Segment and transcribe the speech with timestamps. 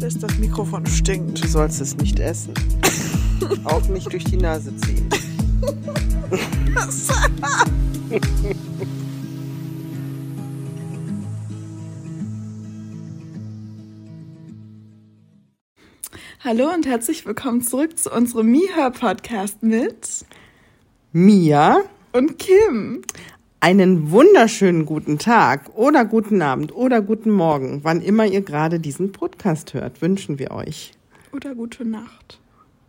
[0.00, 1.44] Bis das Mikrofon stinkt.
[1.44, 2.54] Du sollst es nicht essen.
[3.64, 5.10] Auch nicht durch die Nase ziehen.
[16.42, 20.24] Hallo und herzlich willkommen zurück zu unserem Miha Podcast mit
[21.12, 21.82] Mia
[22.12, 23.02] und Kim.
[23.62, 29.12] Einen wunderschönen guten Tag oder guten Abend oder guten Morgen, wann immer ihr gerade diesen
[29.12, 30.92] Podcast hört, wünschen wir euch.
[31.30, 32.40] Oder gute Nacht.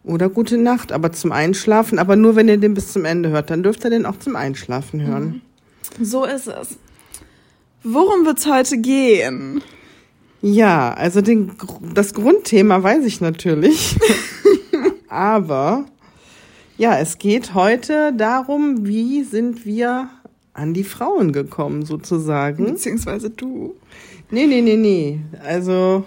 [0.05, 3.49] Oder gute Nacht, aber zum Einschlafen, aber nur wenn ihr den bis zum Ende hört,
[3.49, 5.41] dann dürft ihr den auch zum Einschlafen hören.
[5.99, 6.77] So ist es.
[7.83, 9.61] Worum wird's heute gehen?
[10.41, 11.51] Ja, also den,
[11.93, 13.99] das Grundthema weiß ich natürlich.
[15.09, 15.85] aber
[16.77, 20.09] ja, es geht heute darum, wie sind wir
[20.53, 22.65] an die Frauen gekommen, sozusagen.
[22.65, 23.75] Beziehungsweise du.
[24.29, 25.19] Nee, nee, nee, nee.
[25.43, 26.03] Also,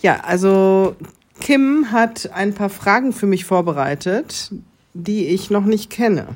[0.00, 0.96] ja, also
[1.40, 4.52] Kim hat ein paar Fragen für mich vorbereitet,
[4.94, 6.28] die ich noch nicht kenne.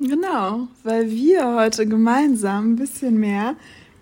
[0.00, 3.54] Genau, weil wir heute gemeinsam ein bisschen mehr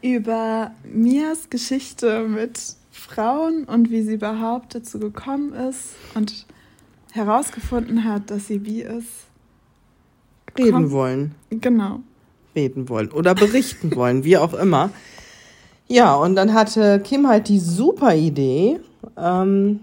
[0.02, 2.58] über Mias Geschichte mit
[2.90, 6.46] Frauen und wie sie überhaupt dazu gekommen ist und
[7.12, 9.26] herausgefunden hat, dass sie wie ist.
[10.58, 11.34] Reden wollen.
[11.50, 12.00] Genau
[12.54, 14.90] reden wollen oder berichten wollen, wie auch immer.
[15.88, 18.80] Ja, und dann hatte Kim halt die super Idee,
[19.18, 19.80] ähm,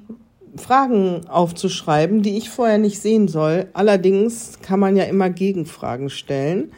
[0.55, 3.67] Fragen aufzuschreiben, die ich vorher nicht sehen soll.
[3.73, 6.71] Allerdings kann man ja immer Gegenfragen stellen.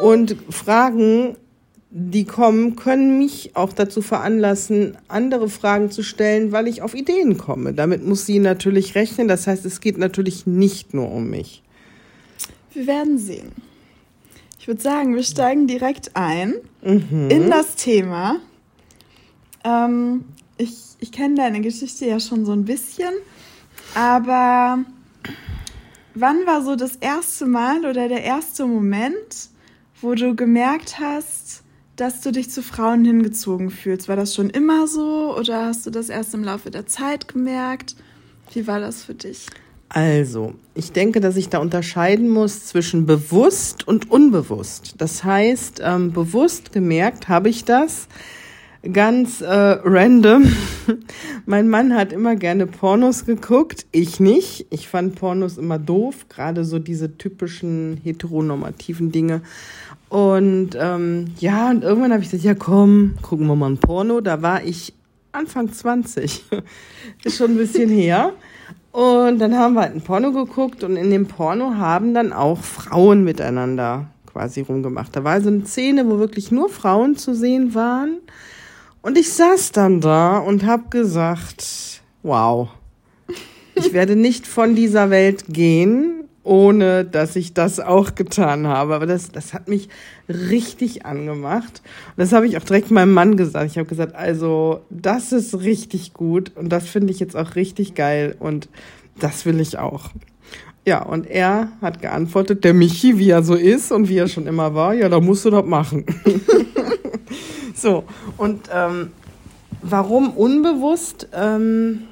[0.00, 1.36] Und Fragen,
[1.90, 7.36] die kommen, können mich auch dazu veranlassen, andere Fragen zu stellen, weil ich auf Ideen
[7.36, 7.74] komme.
[7.74, 9.28] Damit muss sie natürlich rechnen.
[9.28, 11.62] Das heißt, es geht natürlich nicht nur um mich.
[12.72, 13.52] Wir werden sehen.
[14.62, 17.28] Ich würde sagen, wir steigen direkt ein mhm.
[17.28, 18.36] in das Thema.
[19.64, 20.24] Ähm,
[20.56, 23.12] ich ich kenne deine Geschichte ja schon so ein bisschen,
[23.96, 24.84] aber
[26.14, 29.48] wann war so das erste Mal oder der erste Moment,
[30.00, 31.64] wo du gemerkt hast,
[31.96, 34.06] dass du dich zu Frauen hingezogen fühlst?
[34.06, 37.96] War das schon immer so oder hast du das erst im Laufe der Zeit gemerkt?
[38.52, 39.44] Wie war das für dich?
[39.94, 44.94] Also, ich denke, dass ich da unterscheiden muss zwischen bewusst und unbewusst.
[44.96, 48.08] Das heißt, ähm, bewusst gemerkt habe ich das
[48.90, 50.44] ganz äh, random.
[51.46, 54.66] mein Mann hat immer gerne Pornos geguckt, ich nicht.
[54.70, 59.42] Ich fand Pornos immer doof, gerade so diese typischen heteronormativen Dinge.
[60.08, 64.22] Und ähm, ja, und irgendwann habe ich gesagt, ja komm, gucken wir mal ein Porno.
[64.22, 64.94] Da war ich
[65.32, 66.44] Anfang 20.
[67.24, 68.32] Ist schon ein bisschen her.
[68.92, 72.58] Und dann haben wir halt ein Porno geguckt und in dem Porno haben dann auch
[72.58, 75.16] Frauen miteinander quasi rumgemacht.
[75.16, 78.18] Da war so eine Szene, wo wirklich nur Frauen zu sehen waren.
[79.00, 82.68] Und ich saß dann da und habe gesagt, wow,
[83.74, 88.94] ich werde nicht von dieser Welt gehen, ohne dass ich das auch getan habe.
[88.94, 89.88] Aber das, das hat mich
[90.28, 91.82] richtig angemacht.
[91.84, 93.70] Und das habe ich auch direkt meinem Mann gesagt.
[93.70, 97.94] Ich habe gesagt, also das ist richtig gut und das finde ich jetzt auch richtig
[97.94, 98.68] geil und
[99.18, 100.10] das will ich auch.
[100.84, 104.48] Ja, und er hat geantwortet, der Michi, wie er so ist und wie er schon
[104.48, 106.04] immer war, ja, da musst du das machen.
[107.74, 108.02] so,
[108.36, 109.10] und ähm,
[109.80, 111.28] warum unbewusst?
[111.32, 112.02] Ähm,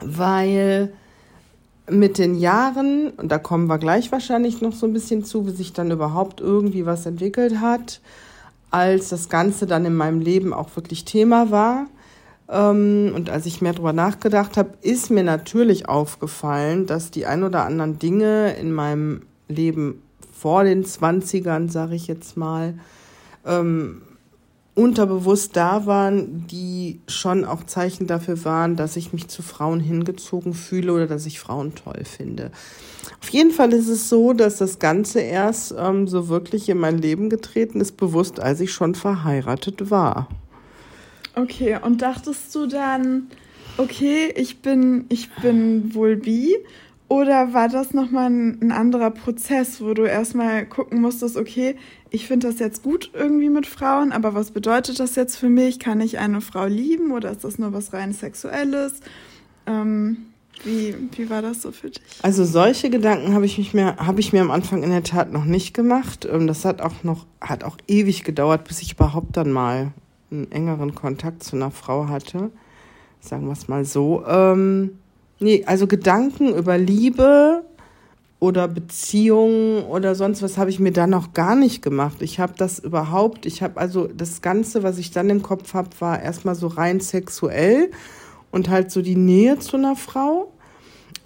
[0.00, 0.92] weil
[1.90, 5.50] mit den Jahren, und da kommen wir gleich wahrscheinlich noch so ein bisschen zu, wie
[5.50, 8.00] sich dann überhaupt irgendwie was entwickelt hat,
[8.70, 11.86] als das Ganze dann in meinem Leben auch wirklich Thema war.
[12.48, 17.44] Ähm, und als ich mehr darüber nachgedacht habe, ist mir natürlich aufgefallen, dass die ein
[17.44, 22.74] oder anderen Dinge in meinem Leben vor den 20ern, sage ich jetzt mal,
[23.44, 24.02] ähm,
[24.76, 30.52] unterbewusst da waren, die schon auch Zeichen dafür waren, dass ich mich zu Frauen hingezogen
[30.52, 32.52] fühle oder dass ich Frauen toll finde.
[33.22, 36.98] Auf jeden Fall ist es so, dass das Ganze erst ähm, so wirklich in mein
[36.98, 40.28] Leben getreten ist, bewusst, als ich schon verheiratet war.
[41.34, 43.28] Okay, und dachtest du dann,
[43.78, 46.54] okay, ich bin, ich bin wohl bi
[47.08, 51.76] oder war das nochmal ein, ein anderer Prozess, wo du erstmal gucken musstest, okay,
[52.16, 55.78] ich finde das jetzt gut irgendwie mit Frauen, aber was bedeutet das jetzt für mich?
[55.78, 58.94] Kann ich eine Frau lieben oder ist das nur was rein Sexuelles?
[59.66, 60.26] Ähm,
[60.64, 62.02] wie, wie war das so für dich?
[62.22, 65.30] Also solche Gedanken habe ich, mich mir, hab ich mir am Anfang in der Tat
[65.30, 66.26] noch nicht gemacht.
[66.30, 69.92] Ähm, das hat auch noch, hat auch ewig gedauert, bis ich überhaupt dann mal
[70.30, 72.50] einen engeren Kontakt zu einer Frau hatte.
[73.20, 74.24] Sagen wir es mal so.
[74.26, 74.92] Ähm,
[75.38, 77.65] Nee, also Gedanken über Liebe
[78.38, 82.20] oder Beziehungen oder sonst was habe ich mir da noch gar nicht gemacht.
[82.20, 85.88] Ich habe das überhaupt, ich habe also das Ganze, was ich dann im Kopf habe,
[86.00, 87.90] war erstmal so rein sexuell.
[88.50, 90.50] und halt so die Nähe zu einer Frau.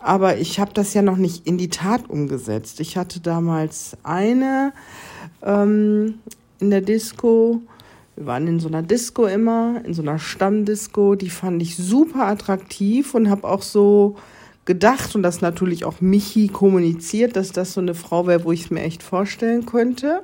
[0.00, 2.80] Aber ich habe das ja noch nicht in die Tat umgesetzt.
[2.80, 4.72] Ich hatte damals eine
[5.42, 6.14] ähm,
[6.58, 7.60] in der Disco.
[8.16, 11.14] Wir waren in so einer Disco immer, in so einer Stammdisco.
[11.14, 14.16] Die fand ich super attraktiv und habe auch so
[14.64, 18.64] gedacht und das natürlich auch Michi kommuniziert, dass das so eine Frau wäre, wo ich
[18.64, 20.22] es mir echt vorstellen könnte.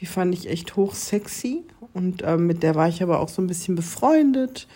[0.00, 1.62] Die fand ich echt hochsexy
[1.92, 4.66] und äh, mit der war ich aber auch so ein bisschen befreundet.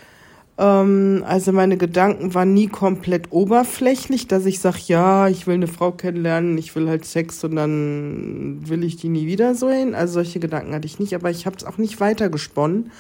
[0.59, 5.69] Ähm, also meine Gedanken waren nie komplett oberflächlich, dass ich sage, ja, ich will eine
[5.69, 9.95] Frau kennenlernen, ich will halt Sex und dann will ich die nie wieder so hin.
[9.95, 12.91] Also solche Gedanken hatte ich nicht, aber ich habe es auch nicht weitergesponnen,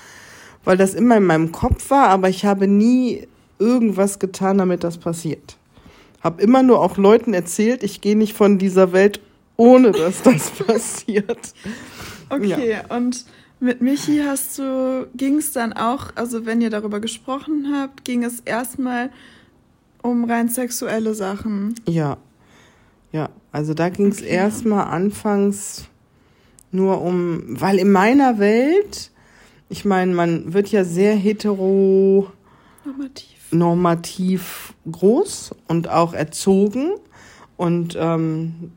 [0.64, 3.26] weil das immer in meinem Kopf war, aber ich habe nie
[3.58, 5.57] irgendwas getan, damit das passiert.
[6.20, 9.20] Hab immer nur auch Leuten erzählt, ich gehe nicht von dieser Welt,
[9.56, 11.54] ohne dass das passiert.
[12.30, 12.96] Okay, ja.
[12.96, 13.24] und
[13.60, 18.22] mit Michi hast du, ging es dann auch, also wenn ihr darüber gesprochen habt, ging
[18.22, 19.10] es erstmal
[20.02, 21.74] um rein sexuelle Sachen.
[21.86, 22.18] Ja.
[23.10, 24.30] Ja, also da ging es okay.
[24.30, 25.88] erstmal anfangs
[26.70, 29.10] nur um, weil in meiner Welt,
[29.68, 32.30] ich meine, man wird ja sehr hetero
[32.84, 36.92] normativ, normativ groß und auch erzogen.
[37.56, 38.72] Und ähm,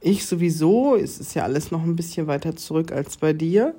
[0.00, 3.74] ich sowieso, es ist ja alles noch ein bisschen weiter zurück als bei dir.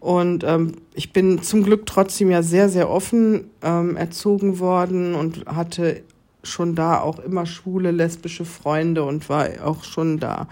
[0.00, 5.46] Und ähm, ich bin zum Glück trotzdem ja sehr, sehr offen ähm, erzogen worden und
[5.46, 6.02] hatte
[6.44, 10.48] schon da auch immer schwule, lesbische Freunde und war auch schon da.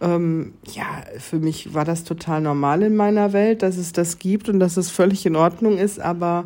[0.00, 0.84] Ähm, ja,
[1.18, 4.76] für mich war das total normal in meiner Welt, dass es das gibt und dass
[4.76, 6.44] es völlig in Ordnung ist, aber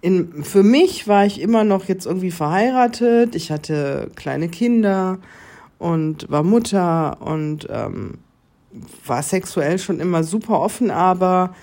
[0.00, 3.34] in, für mich war ich immer noch jetzt irgendwie verheiratet.
[3.34, 5.18] Ich hatte kleine Kinder
[5.78, 8.18] und war Mutter und ähm,
[9.06, 11.54] war sexuell schon immer super offen, aber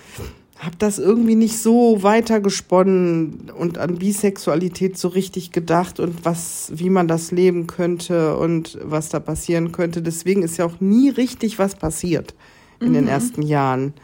[0.58, 6.90] habe das irgendwie nicht so weitergesponnen und an Bisexualität so richtig gedacht und was, wie
[6.90, 10.00] man das leben könnte und was da passieren könnte.
[10.00, 12.34] Deswegen ist ja auch nie richtig was passiert
[12.80, 12.94] in mhm.
[12.94, 13.94] den ersten Jahren.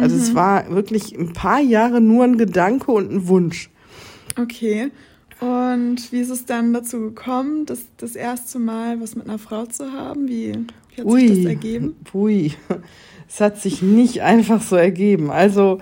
[0.00, 0.22] Also mhm.
[0.22, 3.70] es war wirklich ein paar Jahre nur ein Gedanke und ein Wunsch.
[4.38, 4.90] Okay.
[5.40, 9.64] Und wie ist es dann dazu gekommen, das, das erste Mal was mit einer Frau
[9.66, 10.28] zu haben?
[10.28, 10.52] Wie,
[10.90, 11.96] wie hat ui, sich das ergeben?
[12.12, 12.52] Ui,
[13.28, 15.30] es hat sich nicht einfach so ergeben.
[15.30, 15.78] Also,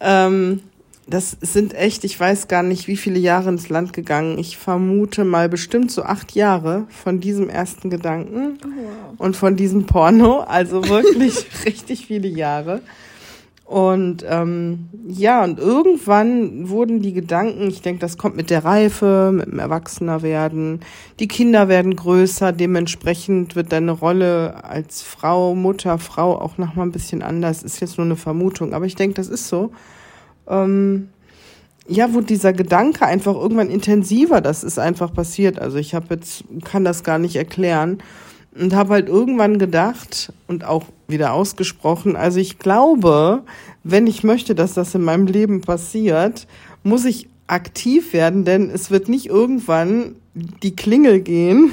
[0.00, 0.60] ähm,
[1.08, 4.38] das sind echt, ich weiß gar nicht, wie viele Jahre ins Land gegangen.
[4.38, 9.14] Ich vermute mal bestimmt so acht Jahre von diesem ersten Gedanken oh, wow.
[9.18, 10.40] und von diesem Porno.
[10.40, 12.82] Also wirklich richtig viele Jahre.
[13.72, 19.30] Und ähm, ja, und irgendwann wurden die Gedanken, ich denke, das kommt mit der Reife,
[19.32, 20.80] mit dem Erwachsenerwerden,
[21.18, 26.92] die Kinder werden größer, dementsprechend wird deine Rolle als Frau, Mutter, Frau auch nochmal ein
[26.92, 27.62] bisschen anders.
[27.62, 29.72] Ist jetzt nur eine Vermutung, aber ich denke, das ist so.
[30.46, 31.08] Ähm,
[31.88, 35.58] ja, wurde dieser Gedanke einfach irgendwann intensiver, das ist einfach passiert.
[35.58, 38.02] Also ich habe jetzt, kann das gar nicht erklären
[38.54, 43.42] und habe halt irgendwann gedacht und auch wieder ausgesprochen, also ich glaube,
[43.84, 46.48] wenn ich möchte, dass das in meinem Leben passiert,
[46.82, 51.72] muss ich aktiv werden, denn es wird nicht irgendwann die Klingel gehen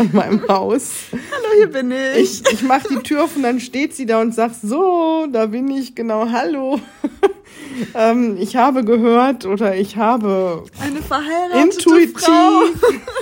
[0.00, 0.92] an meinem Haus.
[1.12, 2.42] Hallo, hier bin ich.
[2.42, 5.46] Ich, ich mache die Tür auf und dann steht sie da und sagt, so, da
[5.46, 6.80] bin ich, genau, hallo.
[7.94, 12.62] ähm, ich habe gehört oder ich habe eine verheiratete intuitiv Frau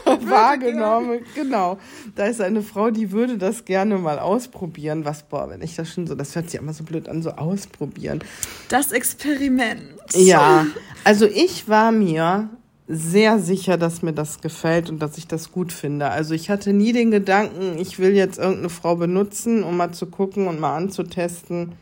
[0.30, 1.20] wahrgenommen.
[1.34, 1.78] Genau.
[2.14, 5.04] Da ist eine Frau, die würde das gerne mal ausprobieren.
[5.04, 7.30] Was, boah, wenn ich das schon so, das hört sich immer so blöd an, so
[7.30, 8.22] ausprobieren.
[8.68, 9.82] Das Experiment.
[10.14, 10.66] Ja,
[11.02, 12.48] also ich war mir
[12.88, 16.08] sehr sicher, dass mir das gefällt und dass ich das gut finde.
[16.08, 20.06] Also ich hatte nie den Gedanken, ich will jetzt irgendeine Frau benutzen, um mal zu
[20.06, 21.72] gucken und mal anzutesten.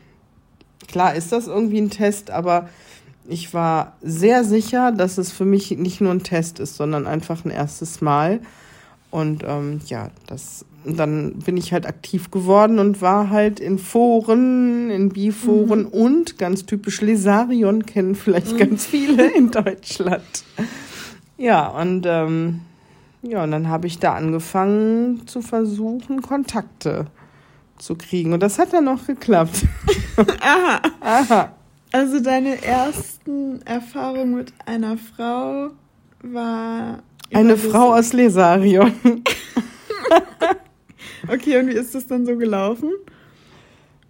[0.87, 2.69] Klar ist das irgendwie ein Test, aber
[3.25, 7.45] ich war sehr sicher, dass es für mich nicht nur ein Test ist, sondern einfach
[7.45, 8.41] ein erstes Mal.
[9.09, 14.89] Und ähm, ja, das dann bin ich halt aktiv geworden und war halt in Foren,
[14.89, 15.87] in Biforen mhm.
[15.87, 18.57] und ganz typisch Lesarion kennen vielleicht mhm.
[18.57, 20.43] ganz viele in Deutschland.
[21.37, 22.61] Ja, und ähm,
[23.21, 27.07] ja, und dann habe ich da angefangen zu versuchen, Kontakte
[27.77, 28.33] zu kriegen.
[28.33, 29.65] Und das hat dann noch geklappt.
[30.41, 30.81] Aha.
[30.99, 31.51] Aha.
[31.91, 35.69] Also deine ersten Erfahrungen mit einer Frau
[36.21, 36.99] war.
[37.33, 38.91] Eine Frau aus Lesarion.
[41.27, 42.91] okay, und wie ist das dann so gelaufen?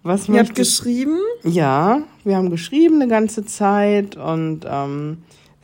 [0.02, 1.18] Was Ihr habt geschrieben?
[1.44, 5.18] Ja, wir haben geschrieben eine ganze Zeit und ähm,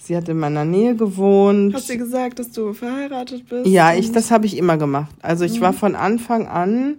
[0.05, 1.75] Sie hat in meiner Nähe gewohnt.
[1.75, 3.67] Hast du gesagt, dass du verheiratet bist?
[3.67, 5.11] Ja, ich, das habe ich immer gemacht.
[5.23, 5.63] Also ich mhm.
[5.63, 6.97] war von Anfang an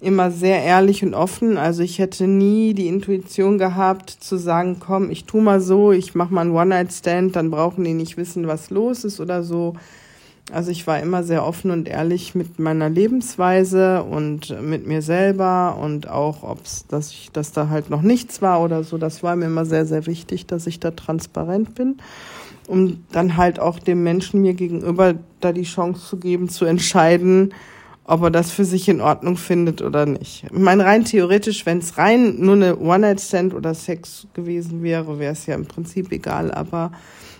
[0.00, 1.58] immer sehr ehrlich und offen.
[1.58, 6.14] Also ich hätte nie die Intuition gehabt zu sagen, komm, ich tu mal so, ich
[6.14, 9.74] mach mal einen One-Night-Stand, dann brauchen die nicht wissen, was los ist oder so.
[10.50, 15.76] Also ich war immer sehr offen und ehrlich mit meiner Lebensweise und mit mir selber
[15.78, 18.96] und auch, ob's, dass ich, dass da halt noch nichts war oder so.
[18.96, 21.98] Das war mir immer sehr, sehr wichtig, dass ich da transparent bin,
[22.66, 27.52] um dann halt auch dem Menschen mir gegenüber da die Chance zu geben, zu entscheiden,
[28.04, 30.44] ob er das für sich in Ordnung findet oder nicht.
[30.44, 35.34] Ich meine, rein theoretisch, wenn es rein nur eine One-Night-Stand oder Sex gewesen wäre, wäre
[35.34, 36.90] es ja im Prinzip egal, aber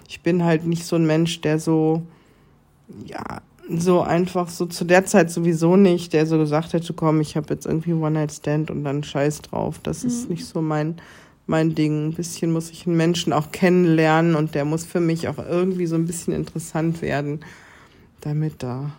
[0.07, 2.03] ich bin halt nicht so ein Mensch, der so
[3.07, 7.37] ja, so einfach so zu der Zeit sowieso nicht, der so gesagt hätte, komm, ich
[7.37, 9.79] habe jetzt irgendwie One-Night-Stand und dann scheiß drauf.
[9.83, 10.09] Das mhm.
[10.09, 10.97] ist nicht so mein,
[11.47, 12.09] mein Ding.
[12.09, 15.87] Ein bisschen muss ich einen Menschen auch kennenlernen und der muss für mich auch irgendwie
[15.87, 17.41] so ein bisschen interessant werden,
[18.23, 18.91] damit da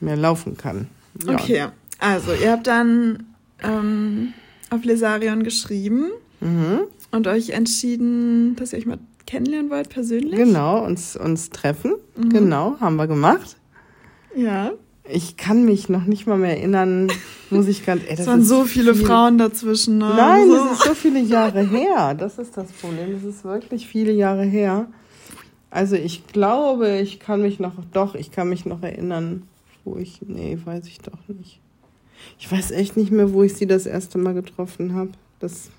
[0.00, 0.88] mehr laufen kann.
[1.26, 1.34] Ja.
[1.34, 1.66] Okay,
[1.98, 3.24] also ihr habt dann
[3.62, 4.32] ähm,
[4.70, 6.80] auf Lesarion geschrieben mhm.
[7.10, 8.98] und euch entschieden, dass ihr euch mal
[9.32, 10.36] kennenlernen wollt, persönlich?
[10.36, 11.94] Genau, uns, uns treffen.
[12.16, 12.28] Mhm.
[12.28, 13.56] Genau, haben wir gemacht.
[14.36, 14.72] Ja.
[15.08, 17.10] Ich kann mich noch nicht mal mehr erinnern,
[17.50, 18.02] muss ich ganz.
[18.08, 19.06] Das es waren so viele viel...
[19.06, 19.98] Frauen dazwischen.
[19.98, 20.12] Ne?
[20.16, 20.56] Nein, so.
[20.56, 22.14] das ist so viele Jahre her.
[22.14, 23.14] Das ist das Problem.
[23.14, 24.86] Das ist wirklich viele Jahre her.
[25.70, 29.44] Also ich glaube, ich kann mich noch, doch, ich kann mich noch erinnern,
[29.84, 31.58] wo ich, nee, weiß ich doch nicht.
[32.38, 35.10] Ich weiß echt nicht mehr, wo ich sie das erste Mal getroffen habe.
[35.40, 35.70] Das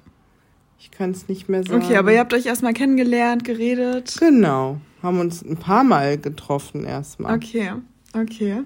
[0.84, 1.82] ich kann es nicht mehr sagen.
[1.82, 4.18] Okay, aber ihr habt euch erstmal kennengelernt, geredet.
[4.20, 4.82] Genau.
[5.02, 7.38] Haben uns ein paar Mal getroffen erstmal.
[7.38, 7.72] Okay,
[8.14, 8.64] okay.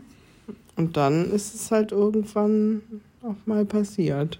[0.75, 2.81] Und dann ist es halt irgendwann
[3.21, 4.39] auch mal passiert.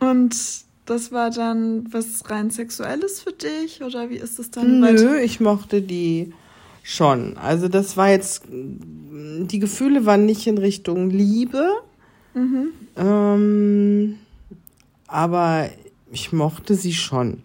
[0.00, 0.36] Und
[0.84, 5.22] das war dann was rein Sexuelles für dich oder wie ist es dann Nö, weiter?
[5.22, 6.34] ich mochte die
[6.82, 7.38] schon.
[7.38, 11.70] Also das war jetzt, die Gefühle waren nicht in Richtung Liebe.
[12.34, 12.68] Mhm.
[12.98, 14.18] Ähm,
[15.06, 15.70] aber
[16.14, 17.42] ich mochte sie schon.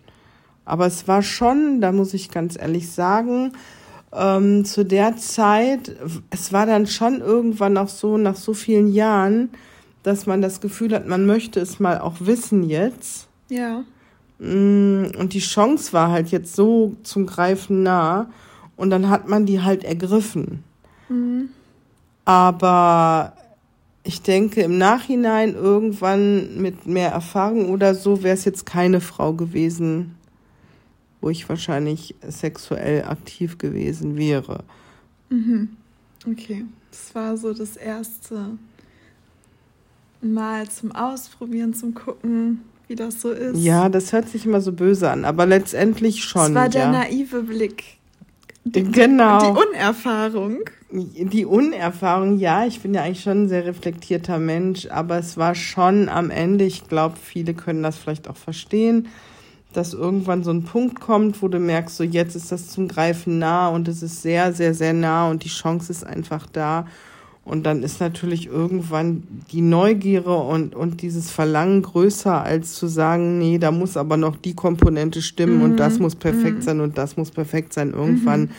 [0.64, 3.54] Aber es war schon, da muss ich ganz ehrlich sagen,
[4.14, 5.96] ähm, zu der Zeit,
[6.30, 9.50] es war dann schon irgendwann auch so, nach so vielen Jahren,
[10.04, 13.28] dass man das Gefühl hat, man möchte es mal auch wissen jetzt.
[13.50, 13.84] Ja.
[14.40, 18.30] Mm, und die Chance war halt jetzt so zum Greifen nah.
[18.78, 20.64] Und dann hat man die halt ergriffen.
[21.10, 21.50] Mhm.
[22.24, 23.34] Aber
[24.04, 29.34] ich denke, im Nachhinein irgendwann mit mehr Erfahrung oder so wäre es jetzt keine Frau
[29.34, 30.16] gewesen,
[31.22, 34.64] wo ich wahrscheinlich sexuell aktiv gewesen wäre.
[35.30, 35.70] Mhm.
[36.30, 38.58] Okay, das war so das erste
[40.22, 43.58] Mal zum Ausprobieren, zum Gucken, wie das so ist.
[43.58, 46.54] Ja, das hört sich immer so böse an, aber letztendlich schon.
[46.54, 46.92] Das war der ja.
[46.92, 47.84] naive Blick.
[48.64, 49.40] Die, genau.
[49.54, 50.60] Die Unerfahrung.
[50.92, 55.54] Die Unerfahrung, ja, ich bin ja eigentlich schon ein sehr reflektierter Mensch, aber es war
[55.54, 59.08] schon am Ende, ich glaube, viele können das vielleicht auch verstehen,
[59.72, 63.38] dass irgendwann so ein Punkt kommt, wo du merkst, so jetzt ist das zum Greifen
[63.38, 66.88] nah und es ist sehr, sehr, sehr nah und die Chance ist einfach da.
[67.46, 73.38] Und dann ist natürlich irgendwann die Neugierde und, und dieses Verlangen größer, als zu sagen,
[73.38, 75.64] nee, da muss aber noch die Komponente stimmen mhm.
[75.64, 76.04] und das mhm.
[76.04, 76.62] muss perfekt mhm.
[76.62, 77.94] sein und das muss perfekt sein.
[77.94, 78.50] Irgendwann mhm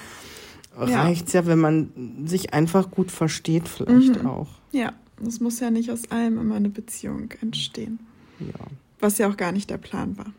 [0.89, 1.03] ja.
[1.03, 1.91] reicht's ja, wenn man
[2.27, 4.29] sich einfach gut versteht, vielleicht mhm.
[4.29, 4.49] auch.
[4.73, 4.93] Ja,
[5.27, 7.99] es muss ja nicht aus allem immer eine Beziehung entstehen.
[8.39, 8.67] Ja.
[9.01, 10.33] Was ja auch gar nicht der Plan war.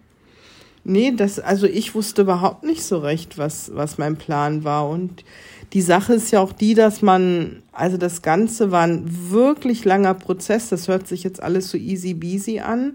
[0.83, 4.89] Nee, das, also ich wusste überhaupt nicht so recht, was, was mein Plan war.
[4.89, 5.23] Und
[5.73, 10.15] die Sache ist ja auch die, dass man, also das Ganze war ein wirklich langer
[10.15, 10.69] Prozess.
[10.69, 12.93] Das hört sich jetzt alles so easy beasy an.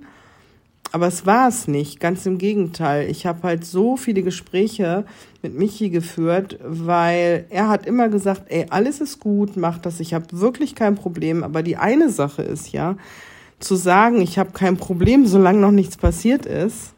[0.93, 3.11] Aber es war es nicht, ganz im Gegenteil.
[3.11, 5.05] Ich habe halt so viele Gespräche
[5.43, 10.14] mit Michi geführt, weil er hat immer gesagt, ey, alles ist gut, mach das, ich
[10.14, 11.43] habe wirklich kein Problem.
[11.43, 12.97] Aber die eine Sache ist ja,
[13.59, 16.95] zu sagen, ich habe kein Problem, solange noch nichts passiert ist.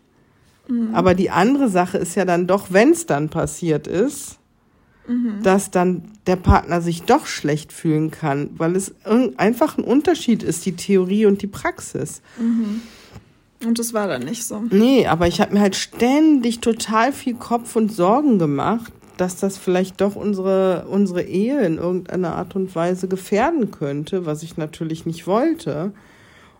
[0.69, 0.95] Mhm.
[0.95, 4.39] Aber die andere Sache ist ja dann doch, wenn es dann passiert ist,
[5.07, 5.43] mhm.
[5.43, 8.95] dass dann der Partner sich doch schlecht fühlen kann, weil es
[9.37, 12.23] einfach ein Unterschied ist, die Theorie und die Praxis.
[12.39, 12.83] Mhm.
[13.65, 14.63] Und das war dann nicht so.
[14.71, 19.59] Nee, aber ich habe mir halt ständig total viel Kopf und Sorgen gemacht, dass das
[19.59, 25.07] vielleicht doch unsere, unsere Ehe in irgendeiner Art und Weise gefährden könnte, was ich natürlich
[25.07, 25.93] nicht wollte.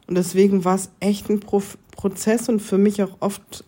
[0.09, 1.63] Und deswegen war es echt ein Pro
[1.93, 3.65] Prozess und für mich auch oft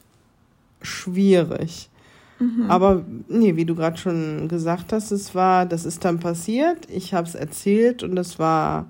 [0.83, 1.91] schwierig.
[2.39, 2.71] Mhm.
[2.71, 6.89] Aber nee, wie du gerade schon gesagt hast, es war, das ist dann passiert.
[6.89, 8.89] Ich habe es erzählt und es war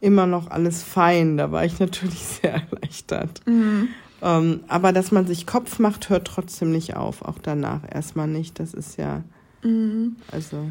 [0.00, 1.36] immer noch alles fein.
[1.36, 3.40] Da war ich natürlich sehr erleichtert.
[3.46, 3.88] Mhm.
[4.20, 7.22] Ähm, aber dass man sich Kopf macht, hört trotzdem nicht auf.
[7.22, 8.58] Auch danach erstmal nicht.
[8.58, 9.22] Das ist ja.
[9.62, 10.16] Mhm.
[10.32, 10.66] Also,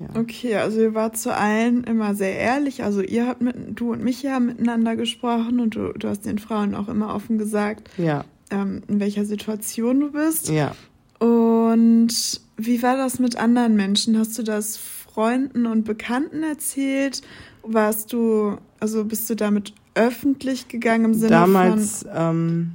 [0.00, 0.08] Ja.
[0.18, 2.82] Okay, also ihr wart zu allen immer sehr ehrlich.
[2.82, 6.38] Also ihr habt mit, du und mich haben miteinander gesprochen und du, du hast den
[6.38, 10.48] Frauen auch immer offen gesagt, Ja, ähm, in welcher Situation du bist.
[10.48, 10.72] ja.
[11.18, 14.18] Und wie war das mit anderen Menschen?
[14.18, 17.22] Hast du das Freunden und Bekannten erzählt?
[17.62, 22.72] Warst du, also bist du damit öffentlich gegangen im Sinne Damals ähm,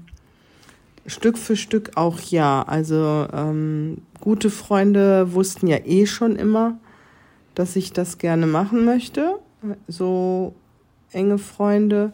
[1.07, 2.63] Stück für Stück auch ja.
[2.63, 6.77] Also ähm, gute Freunde wussten ja eh schon immer,
[7.53, 9.39] dass ich das gerne machen möchte.
[9.87, 10.53] So
[11.11, 12.11] enge Freunde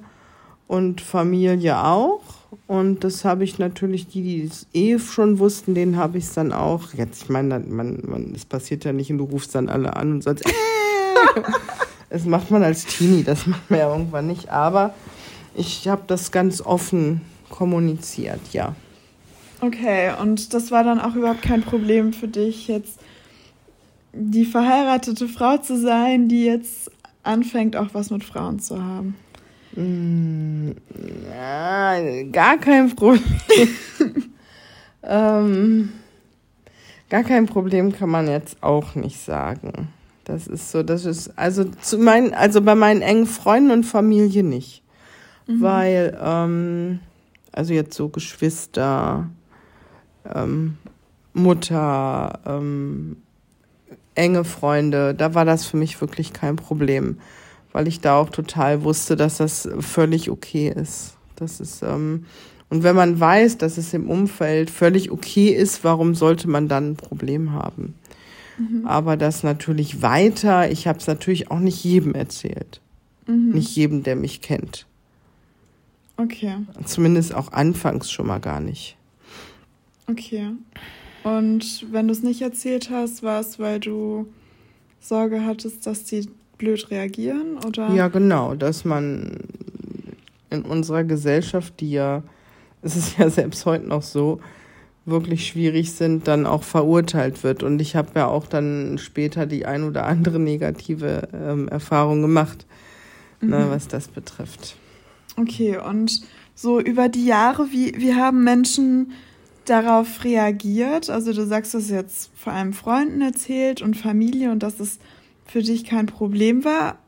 [0.67, 2.21] und Familie auch.
[2.67, 6.33] Und das habe ich natürlich, die, die es eh schon wussten, denen habe ich es
[6.33, 6.93] dann auch.
[6.93, 10.11] Jetzt, ich meine, man, man, es passiert ja nicht und du rufst dann alle an
[10.13, 10.51] und sagst, äh.
[12.11, 14.49] Das macht man als Teenie, das macht man ja irgendwann nicht.
[14.49, 14.93] Aber
[15.55, 18.75] ich habe das ganz offen kommuniziert, ja.
[19.61, 22.99] Okay, und das war dann auch überhaupt kein Problem für dich, jetzt
[24.13, 26.91] die verheiratete Frau zu sein, die jetzt
[27.23, 29.15] anfängt, auch was mit Frauen zu haben.
[29.75, 30.71] Mm,
[31.29, 33.23] ja, gar kein Problem.
[35.03, 35.89] ähm,
[37.09, 39.87] gar kein Problem kann man jetzt auch nicht sagen.
[40.31, 44.43] Das ist so, das ist, also zu meinen, also bei meinen engen Freunden und Familie
[44.43, 44.81] nicht.
[45.47, 47.00] Weil, ähm,
[47.51, 49.29] also jetzt so Geschwister,
[50.33, 50.77] ähm,
[51.33, 53.17] Mutter, ähm,
[54.15, 57.17] enge Freunde, da war das für mich wirklich kein Problem,
[57.73, 61.17] weil ich da auch total wusste, dass das völlig okay ist.
[61.35, 62.25] Das ist, ähm,
[62.69, 66.91] und wenn man weiß, dass es im Umfeld völlig okay ist, warum sollte man dann
[66.91, 67.95] ein Problem haben?
[68.86, 72.81] Aber das natürlich weiter, ich habe es natürlich auch nicht jedem erzählt.
[73.27, 74.86] Nicht jedem, der mich kennt.
[76.17, 78.98] Okay, Zumindest auch anfangs schon mal gar nicht.
[80.08, 80.51] okay.
[81.24, 84.27] Und wenn du es nicht erzählt hast, war es, weil du
[85.00, 86.27] Sorge hattest, dass die
[86.58, 87.58] blöd reagieren?
[87.65, 87.93] Oder?
[87.93, 89.38] Ja, genau, dass man
[90.50, 92.24] in unserer Gesellschaft, die ja,
[92.81, 94.41] es ist ja selbst heute noch so,
[95.05, 97.63] wirklich schwierig sind, dann auch verurteilt wird.
[97.63, 102.65] Und ich habe ja auch dann später die ein oder andere negative ähm, Erfahrung gemacht,
[103.41, 104.75] ne, was das betrifft.
[105.37, 106.22] Okay, und
[106.53, 109.14] so über die Jahre, wie, wie haben Menschen
[109.66, 111.09] darauf reagiert?
[111.09, 115.00] Also du sagst es jetzt vor allem Freunden erzählt und Familie und dass es
[115.46, 117.00] für dich kein Problem war.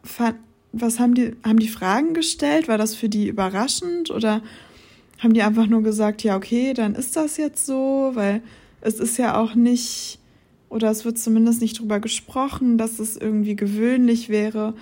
[0.72, 2.68] Was haben die, haben die Fragen gestellt?
[2.68, 4.42] War das für die überraschend oder
[5.24, 8.42] haben die einfach nur gesagt, ja, okay, dann ist das jetzt so, weil
[8.82, 10.20] es ist ja auch nicht,
[10.70, 14.74] oder es wird zumindest nicht drüber gesprochen, dass es irgendwie gewöhnlich wäre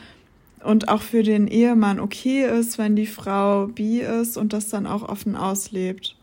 [0.64, 4.88] und auch für den Ehemann okay ist, wenn die Frau bi ist und das dann
[4.88, 6.16] auch offen auslebt.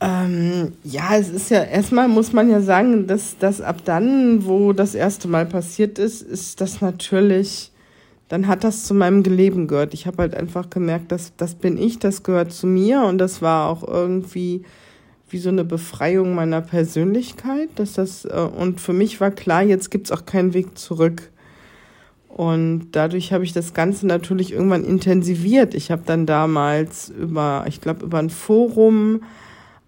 [0.00, 4.72] Ähm, ja, es ist ja, erstmal muss man ja sagen, dass das ab dann, wo
[4.72, 7.71] das erste Mal passiert ist, ist das natürlich,
[8.32, 9.92] dann hat das zu meinem Leben gehört.
[9.92, 13.42] Ich habe halt einfach gemerkt, dass das bin ich, das gehört zu mir und das
[13.42, 14.62] war auch irgendwie
[15.28, 19.90] wie so eine Befreiung meiner Persönlichkeit, dass das, äh, und für mich war klar, jetzt
[19.90, 21.30] gibt's auch keinen Weg zurück.
[22.26, 25.74] Und dadurch habe ich das Ganze natürlich irgendwann intensiviert.
[25.74, 29.24] Ich habe dann damals über, ich glaube, über ein Forum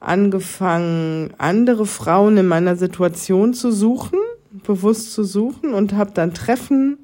[0.00, 4.18] angefangen, andere Frauen in meiner Situation zu suchen,
[4.66, 6.98] bewusst zu suchen und habe dann Treffen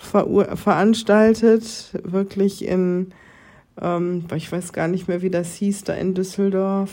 [0.00, 3.12] verur- veranstaltet, wirklich in,
[3.80, 6.90] ähm, ich weiß gar nicht mehr, wie das hieß, da in Düsseldorf.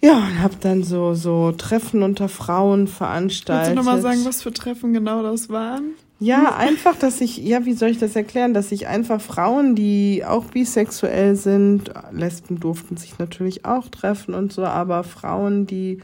[0.00, 3.72] Ja, und habe dann so, so Treffen unter Frauen Kannst veranstaltet.
[3.72, 5.92] du nochmal sagen, was für Treffen genau das waren?
[6.18, 10.24] Ja, einfach, dass ich, ja, wie soll ich das erklären, dass ich einfach Frauen, die
[10.24, 15.98] auch bisexuell sind, Lesben durften sich natürlich auch treffen und so, aber Frauen, die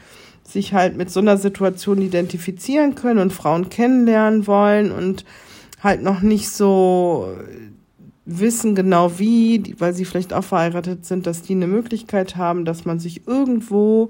[0.51, 5.25] sich halt mit so einer Situation identifizieren können und Frauen kennenlernen wollen und
[5.81, 7.35] halt noch nicht so
[8.25, 12.85] wissen genau wie, weil sie vielleicht auch verheiratet sind, dass die eine Möglichkeit haben, dass
[12.85, 14.09] man sich irgendwo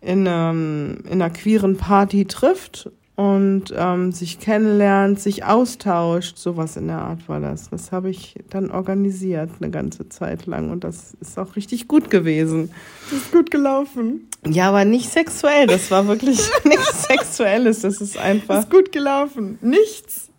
[0.00, 6.88] in, ähm, in einer queeren Party trifft und ähm, sich kennenlernt, sich austauscht, sowas in
[6.88, 7.70] der Art war das.
[7.70, 12.10] Das habe ich dann organisiert eine ganze Zeit lang und das ist auch richtig gut
[12.10, 12.70] gewesen.
[13.10, 14.28] Das ist gut gelaufen.
[14.46, 18.90] Ja, aber nicht sexuell, das war wirklich nichts Sexuelles, das ist Das einfach, ist gut
[18.90, 19.58] gelaufen.
[19.62, 20.30] Nichts.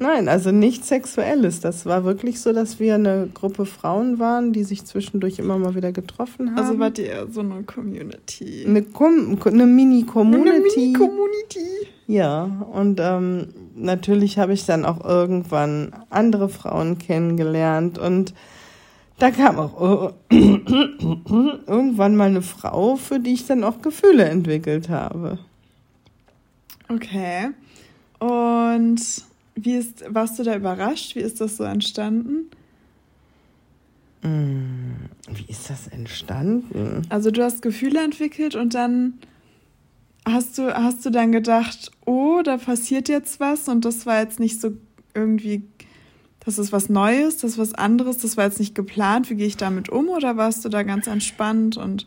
[0.00, 1.60] Nein, also nichts Sexuelles.
[1.60, 5.74] Das war wirklich so, dass wir eine Gruppe Frauen waren, die sich zwischendurch immer mal
[5.74, 6.58] wieder getroffen haben.
[6.58, 8.64] Also wart ihr eher so eine Community.
[8.66, 10.80] eine, Com eine Eine Mini-Community.
[10.80, 11.60] Mini-Community.
[12.06, 18.34] Ja, und ähm, natürlich habe ich dann auch irgendwann andere Frauen kennengelernt und
[19.20, 25.38] da kam auch irgendwann mal eine Frau, für die ich dann auch Gefühle entwickelt habe.
[26.88, 27.50] Okay.
[28.18, 29.00] Und
[29.54, 31.14] wie ist, warst du da überrascht?
[31.14, 32.50] Wie ist das so entstanden?
[34.22, 34.96] Hm,
[35.32, 37.02] wie ist das entstanden?
[37.08, 39.14] Also du hast Gefühle entwickelt und dann
[40.26, 44.40] hast du, hast du dann gedacht, oh, da passiert jetzt was und das war jetzt
[44.40, 44.72] nicht so
[45.14, 45.62] irgendwie,
[46.40, 49.46] das ist was Neues, das ist was anderes, das war jetzt nicht geplant, wie gehe
[49.46, 52.06] ich damit um oder warst du da ganz entspannt und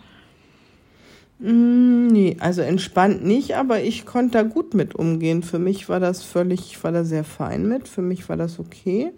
[1.39, 5.41] hm, Nee, also entspannt nicht, aber ich konnte da gut mit umgehen.
[5.41, 8.59] Für mich war das völlig, ich war da sehr fein mit, für mich war das
[8.59, 9.11] okay.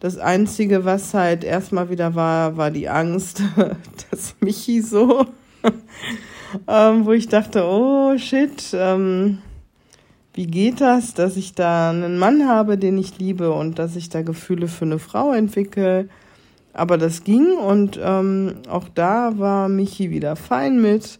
[0.00, 3.42] Das Einzige, was halt erstmal wieder war, war die Angst,
[4.10, 5.24] dass Michi so,
[6.68, 9.38] ähm, wo ich dachte, oh shit, ähm,
[10.34, 14.10] wie geht das, dass ich da einen Mann habe, den ich liebe und dass ich
[14.10, 16.10] da Gefühle für eine Frau entwickle.
[16.74, 21.18] Aber das ging und ähm, auch da war Michi wieder fein mit.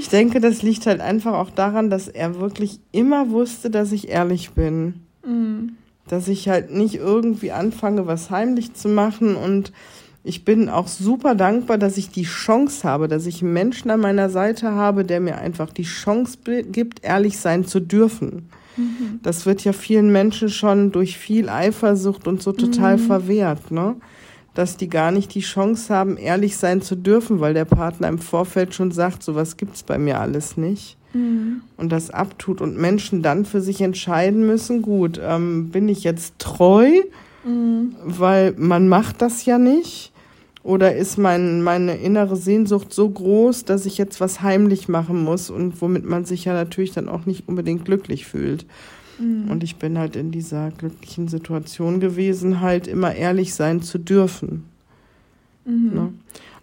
[0.00, 4.08] Ich denke, das liegt halt einfach auch daran, dass er wirklich immer wusste, dass ich
[4.08, 5.06] ehrlich bin.
[5.24, 5.76] Mhm
[6.10, 9.36] dass ich halt nicht irgendwie anfange, was heimlich zu machen.
[9.36, 9.72] Und
[10.24, 14.00] ich bin auch super dankbar, dass ich die Chance habe, dass ich einen Menschen an
[14.00, 18.48] meiner Seite habe, der mir einfach die Chance gibt, ehrlich sein zu dürfen.
[18.76, 19.20] Mhm.
[19.22, 23.02] Das wird ja vielen Menschen schon durch viel Eifersucht und so total mhm.
[23.02, 23.96] verwehrt, ne?
[24.54, 28.18] Dass die gar nicht die Chance haben, ehrlich sein zu dürfen, weil der Partner im
[28.18, 31.62] Vorfeld schon sagt, sowas gibt's bei mir alles nicht mhm.
[31.76, 36.38] und das abtut und Menschen dann für sich entscheiden müssen, gut, ähm, bin ich jetzt
[36.38, 36.88] treu,
[37.44, 37.94] mhm.
[38.04, 40.12] weil man macht das ja nicht.
[40.62, 45.48] Oder ist mein, meine innere Sehnsucht so groß, dass ich jetzt was heimlich machen muss
[45.48, 48.66] und womit man sich ja natürlich dann auch nicht unbedingt glücklich fühlt.
[49.20, 49.50] Mhm.
[49.50, 54.64] Und ich bin halt in dieser glücklichen Situation gewesen, halt immer ehrlich sein zu dürfen.
[55.64, 55.90] Mhm.
[55.94, 56.12] Ne?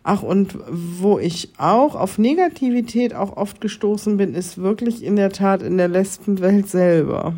[0.04, 5.32] Ach, und wo ich auch auf Negativität auch oft gestoßen bin, ist wirklich in der
[5.32, 7.36] Tat in der Lesbenwelt selber.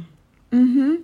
[0.52, 0.98] Mhm.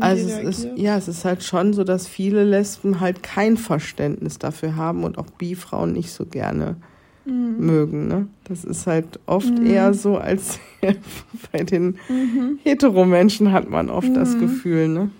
[0.00, 4.38] Also es ist, ja, es ist halt schon so, dass viele Lesben halt kein Verständnis
[4.38, 6.76] dafür haben und auch Bi-Frauen nicht so gerne
[7.24, 7.56] mhm.
[7.58, 8.08] mögen.
[8.08, 8.28] Ne?
[8.44, 9.66] Das ist halt oft mhm.
[9.66, 10.58] eher so, als
[11.52, 12.58] bei den mhm.
[12.62, 14.40] Heteromenschen hat man oft das mhm.
[14.40, 14.88] Gefühl.
[14.88, 15.10] Ne?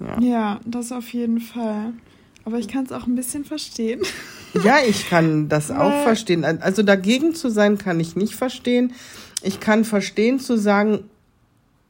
[0.00, 0.20] Ja.
[0.20, 1.92] ja, das auf jeden Fall.
[2.44, 4.00] Aber ich kann es auch ein bisschen verstehen.
[4.64, 6.42] Ja, ich kann das auch verstehen.
[6.42, 8.94] Also dagegen zu sein, kann ich nicht verstehen.
[9.42, 11.00] Ich kann verstehen zu sagen,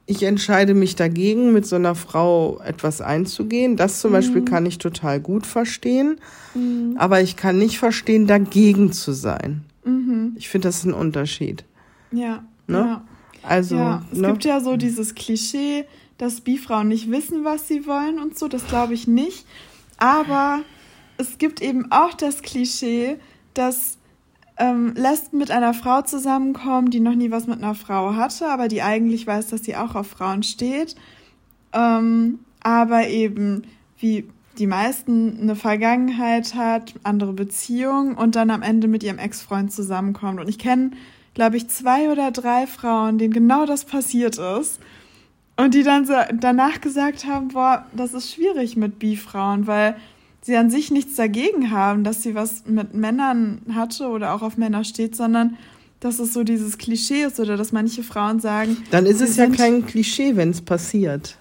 [0.07, 3.77] ich entscheide mich dagegen, mit so einer Frau etwas einzugehen.
[3.77, 4.15] Das zum mhm.
[4.15, 6.21] Beispiel kann ich total gut verstehen.
[6.55, 6.95] Mhm.
[6.97, 9.65] Aber ich kann nicht verstehen, dagegen zu sein.
[9.85, 10.35] Mhm.
[10.37, 11.65] Ich finde, das ist ein Unterschied.
[12.13, 12.45] Ja.
[12.69, 12.79] Ne?
[12.79, 13.05] ja.
[13.43, 13.75] Also.
[13.75, 14.29] Ja, es ne?
[14.29, 15.85] gibt ja so dieses Klischee,
[16.19, 18.47] dass Bifrauen nicht wissen, was sie wollen und so.
[18.47, 19.45] Das glaube ich nicht.
[19.99, 20.61] Aber
[21.19, 23.17] es gibt eben auch das Klischee,
[23.55, 23.99] dass
[24.59, 28.69] ähm, Lesben mit einer Frau zusammenkommen, die noch nie was mit einer Frau hatte, aber
[28.69, 30.97] die eigentlich weiß, dass sie auch auf Frauen steht.
[31.73, 33.63] Ähm, aber eben,
[33.99, 39.71] wie die meisten eine Vergangenheit hat, andere Beziehungen und dann am Ende mit ihrem Ex-Freund
[39.71, 40.41] zusammenkommt.
[40.41, 40.93] Und ich kenne,
[41.35, 44.81] glaube ich, zwei oder drei Frauen, denen genau das passiert ist.
[45.59, 49.97] Und die dann so danach gesagt haben, boah, das ist schwierig mit Bi-Frauen, weil
[50.47, 54.57] sie an sich nichts dagegen haben, dass sie was mit Männern hatte oder auch auf
[54.57, 55.57] Männer steht, sondern
[55.99, 58.77] dass es so dieses Klischee ist oder dass manche Frauen sagen.
[58.93, 61.37] Dann ist es ja kein Klischee, wenn es passiert.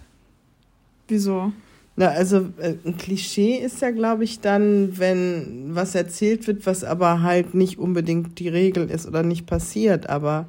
[1.08, 1.54] Wieso?
[1.98, 6.84] Na, also äh, ein Klischee ist ja, glaube ich, dann, wenn was erzählt wird, was
[6.84, 10.48] aber halt nicht unbedingt die Regel ist oder nicht passiert, aber.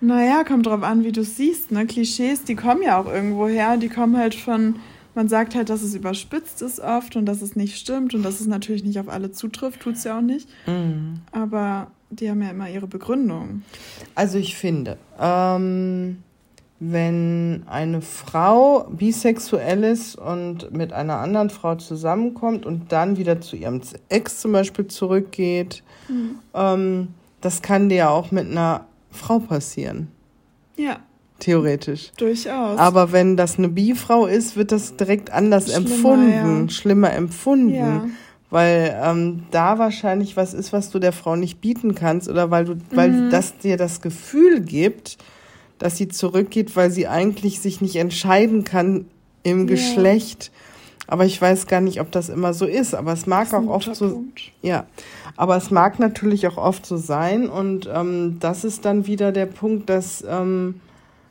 [0.00, 1.72] Naja, kommt drauf an, wie du es siehst.
[1.72, 1.84] Ne?
[1.86, 4.76] Klischees, die kommen ja auch irgendwo her, die kommen halt von
[5.18, 8.38] man sagt halt, dass es überspitzt ist oft und dass es nicht stimmt und dass
[8.38, 10.48] es natürlich nicht auf alle zutrifft, tut es ja auch nicht.
[10.68, 11.22] Mhm.
[11.32, 13.62] Aber die haben ja immer ihre Begründung.
[14.14, 16.22] Also ich finde, ähm,
[16.78, 23.56] wenn eine Frau bisexuell ist und mit einer anderen Frau zusammenkommt und dann wieder zu
[23.56, 26.38] ihrem Ex zum Beispiel zurückgeht, mhm.
[26.54, 27.08] ähm,
[27.40, 30.12] das kann dir ja auch mit einer Frau passieren.
[30.76, 31.00] Ja.
[31.38, 32.10] Theoretisch.
[32.16, 32.78] Durchaus.
[32.78, 36.68] Aber wenn das eine Bi-Frau ist, wird das direkt anders schlimmer, empfunden, ja.
[36.68, 37.74] schlimmer empfunden.
[37.74, 38.06] Ja.
[38.50, 42.64] Weil ähm, da wahrscheinlich was ist, was du der Frau nicht bieten kannst oder weil
[42.64, 42.80] du, mhm.
[42.92, 45.18] weil das dir das Gefühl gibt,
[45.78, 49.04] dass sie zurückgeht, weil sie eigentlich sich nicht entscheiden kann
[49.42, 49.64] im ja.
[49.66, 50.50] Geschlecht.
[51.06, 52.94] Aber ich weiß gar nicht, ob das immer so ist.
[52.94, 54.24] Aber es mag auch oft so.
[54.60, 54.86] Ja.
[55.36, 57.48] Aber es mag natürlich auch oft so sein.
[57.48, 60.80] Und ähm, das ist dann wieder der Punkt, dass ähm,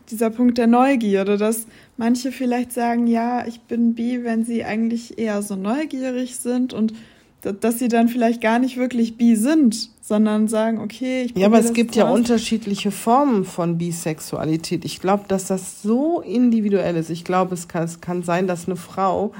[0.10, 1.68] dieser Punkt der Neugierde, dass
[1.98, 6.94] manche vielleicht sagen, ja, ich bin bi, wenn sie eigentlich eher so neugierig sind und
[7.42, 11.60] dass sie dann vielleicht gar nicht wirklich bi sind, sondern sagen, okay, ich Ja, aber
[11.60, 14.86] es gibt ja unterschiedliche Formen von Bisexualität.
[14.86, 17.10] Ich glaube, dass das so individuell ist.
[17.10, 19.34] Ich glaube, es kann, es kann sein, dass eine Frau,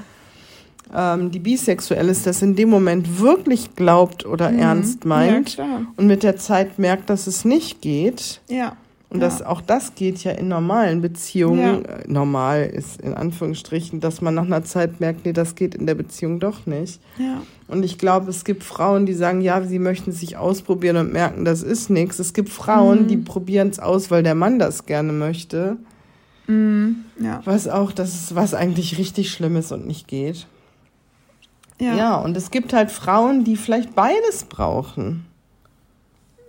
[0.94, 4.58] ähm, die bisexuell ist, das in dem Moment wirklich glaubt oder mhm.
[4.58, 8.40] ernst meint ja, und mit der Zeit merkt, dass es nicht geht.
[8.48, 8.76] Ja.
[9.10, 9.26] Und ja.
[9.26, 11.84] das, auch das geht ja in normalen Beziehungen.
[11.84, 11.94] Ja.
[11.94, 15.86] Äh, normal ist in Anführungsstrichen, dass man nach einer Zeit merkt, nee, das geht in
[15.86, 17.00] der Beziehung doch nicht.
[17.18, 17.40] Ja.
[17.68, 21.46] Und ich glaube, es gibt Frauen, die sagen, ja, sie möchten sich ausprobieren und merken,
[21.46, 22.18] das ist nichts.
[22.18, 23.08] Es gibt Frauen, mhm.
[23.08, 25.78] die probieren es aus, weil der Mann das gerne möchte.
[26.46, 27.04] Mhm.
[27.18, 27.40] Ja.
[27.44, 30.46] Was auch, das ist, was eigentlich richtig schlimm ist und nicht geht.
[31.80, 31.94] Ja.
[31.94, 35.26] ja, und es gibt halt Frauen, die vielleicht beides brauchen.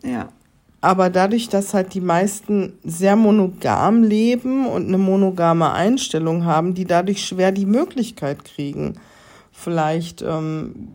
[0.03, 0.29] Ja.
[0.81, 6.85] Aber dadurch, dass halt die meisten sehr monogam leben und eine monogame Einstellung haben, die
[6.85, 8.95] dadurch schwer die Möglichkeit kriegen.
[9.51, 10.87] Vielleicht ähm,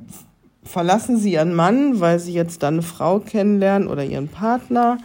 [0.62, 4.96] verlassen sie ihren Mann, weil sie jetzt dann eine Frau kennenlernen oder ihren Partner,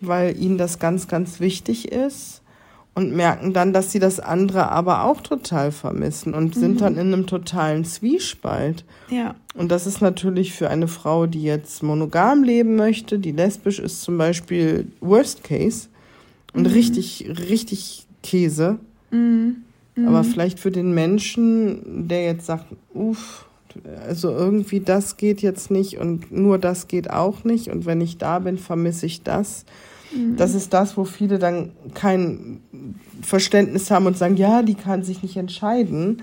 [0.00, 2.39] weil ihnen das ganz, ganz wichtig ist
[2.94, 6.60] und merken dann, dass sie das andere aber auch total vermissen und mhm.
[6.60, 8.84] sind dann in einem totalen Zwiespalt.
[9.10, 9.34] Ja.
[9.54, 14.02] Und das ist natürlich für eine Frau, die jetzt monogam leben möchte, die lesbisch ist
[14.02, 15.88] zum Beispiel Worst Case
[16.52, 16.72] und mhm.
[16.72, 18.78] richtig, richtig Käse.
[19.10, 19.56] Mhm.
[19.96, 20.26] Aber mhm.
[20.26, 23.46] vielleicht für den Menschen, der jetzt sagt, uff,
[24.06, 28.18] also irgendwie das geht jetzt nicht und nur das geht auch nicht und wenn ich
[28.18, 29.64] da bin, vermisse ich das.
[30.14, 30.36] Mhm.
[30.36, 32.60] Das ist das, wo viele dann kein
[33.22, 36.22] Verständnis haben und sagen, ja, die kann sich nicht entscheiden.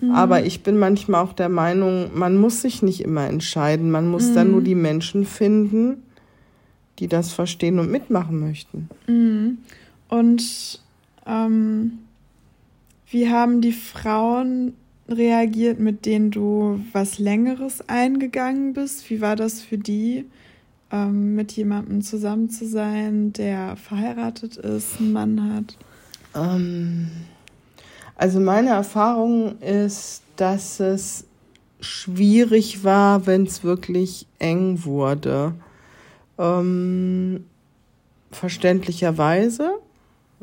[0.00, 0.10] Mhm.
[0.10, 3.90] Aber ich bin manchmal auch der Meinung, man muss sich nicht immer entscheiden.
[3.90, 4.34] Man muss mhm.
[4.34, 6.02] dann nur die Menschen finden,
[6.98, 8.88] die das verstehen und mitmachen möchten.
[9.06, 9.58] Mhm.
[10.08, 10.80] Und
[11.26, 11.98] ähm,
[13.08, 14.74] wie haben die Frauen
[15.08, 19.08] reagiert, mit denen du was Längeres eingegangen bist?
[19.10, 20.26] Wie war das für die?
[20.92, 25.76] ähm, mit jemandem zusammen zu sein, der verheiratet ist, einen Mann hat?
[26.34, 27.10] Ähm,
[28.16, 31.24] also meine Erfahrung ist, dass es
[31.80, 35.54] schwierig war, wenn es wirklich eng wurde.
[36.38, 37.44] Ähm,
[38.30, 39.70] verständlicherweise,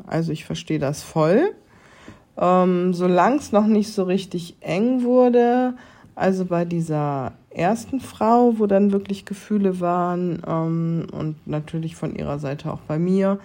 [0.06, 1.54] also ich verstehe das voll.
[2.38, 5.76] Ähm, Solange es noch nicht so richtig eng wurde,
[6.16, 12.40] also bei dieser ersten Frau, wo dann wirklich Gefühle waren ähm, und natürlich von ihrer
[12.40, 13.40] Seite auch bei mir.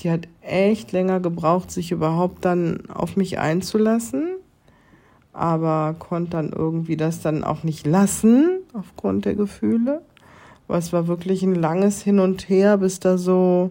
[0.00, 4.28] Die hat echt länger gebraucht, sich überhaupt dann auf mich einzulassen,
[5.32, 10.02] aber konnte dann irgendwie das dann auch nicht lassen aufgrund der Gefühle.
[10.68, 13.70] Aber es war wirklich ein langes Hin und Her, bis da so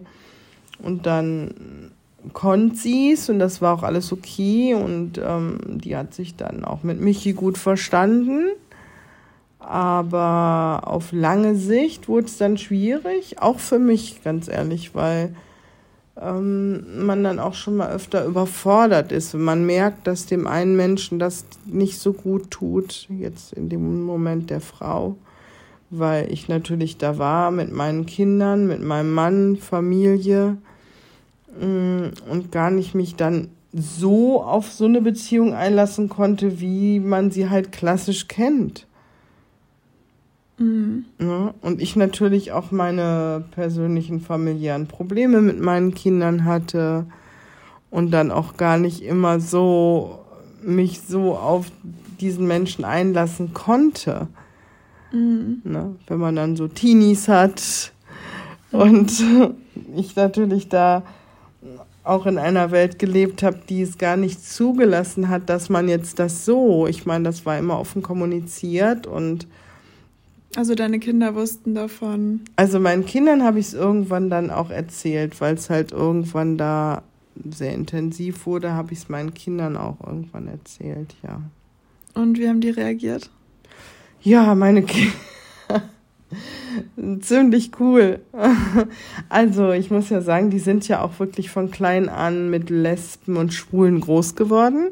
[0.82, 1.92] und dann
[2.32, 6.64] konnte sie es und das war auch alles okay und ähm, die hat sich dann
[6.64, 8.50] auch mit Michi gut verstanden
[9.68, 15.34] aber auf lange Sicht wurde es dann schwierig, auch für mich, ganz ehrlich, weil
[16.18, 19.34] ähm, man dann auch schon mal öfter überfordert ist.
[19.34, 24.04] Wenn man merkt, dass dem einen Menschen das nicht so gut tut, jetzt in dem
[24.04, 25.16] Moment der Frau,
[25.90, 30.56] weil ich natürlich da war mit meinen Kindern, mit meinem Mann, Familie
[31.60, 37.50] und gar nicht mich dann so auf so eine Beziehung einlassen konnte, wie man sie
[37.50, 38.86] halt klassisch kennt.
[40.58, 41.04] Mhm.
[41.20, 47.06] Ja, und ich natürlich auch meine persönlichen familiären Probleme mit meinen Kindern hatte
[47.90, 50.18] und dann auch gar nicht immer so
[50.62, 51.70] mich so auf
[52.20, 54.26] diesen Menschen einlassen konnte.
[55.12, 55.60] Mhm.
[55.64, 55.96] Ne?
[56.06, 57.92] Wenn man dann so Teenies hat
[58.72, 59.22] und
[59.96, 61.04] ich natürlich da
[62.04, 66.18] auch in einer Welt gelebt habe, die es gar nicht zugelassen hat, dass man jetzt
[66.18, 69.46] das so, ich meine, das war immer offen kommuniziert und
[70.56, 72.40] also deine Kinder wussten davon.
[72.56, 77.02] Also meinen Kindern habe ich es irgendwann dann auch erzählt, weil es halt irgendwann da
[77.50, 81.42] sehr intensiv wurde, habe ich es meinen Kindern auch irgendwann erzählt, ja.
[82.14, 83.30] Und wie haben die reagiert?
[84.22, 85.12] Ja, meine Kinder.
[87.20, 88.20] Ziemlich cool.
[89.28, 93.36] Also, ich muss ja sagen, die sind ja auch wirklich von klein an mit Lesben
[93.36, 94.88] und Schwulen groß geworden.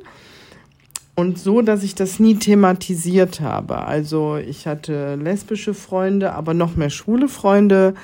[1.15, 3.79] Und so, dass ich das nie thematisiert habe.
[3.79, 7.95] Also ich hatte lesbische Freunde, aber noch mehr schwule Freunde.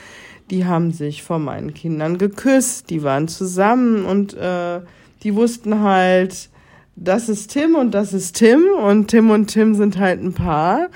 [0.50, 4.80] Die haben sich vor meinen Kindern geküsst, die waren zusammen und äh,
[5.22, 6.48] die wussten halt,
[6.96, 10.88] das ist Tim und das ist Tim und Tim und Tim sind halt ein Paar.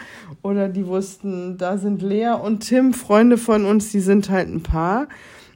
[0.46, 4.62] Oder die wussten, da sind Lea und Tim, Freunde von uns, die sind halt ein
[4.62, 5.08] Paar.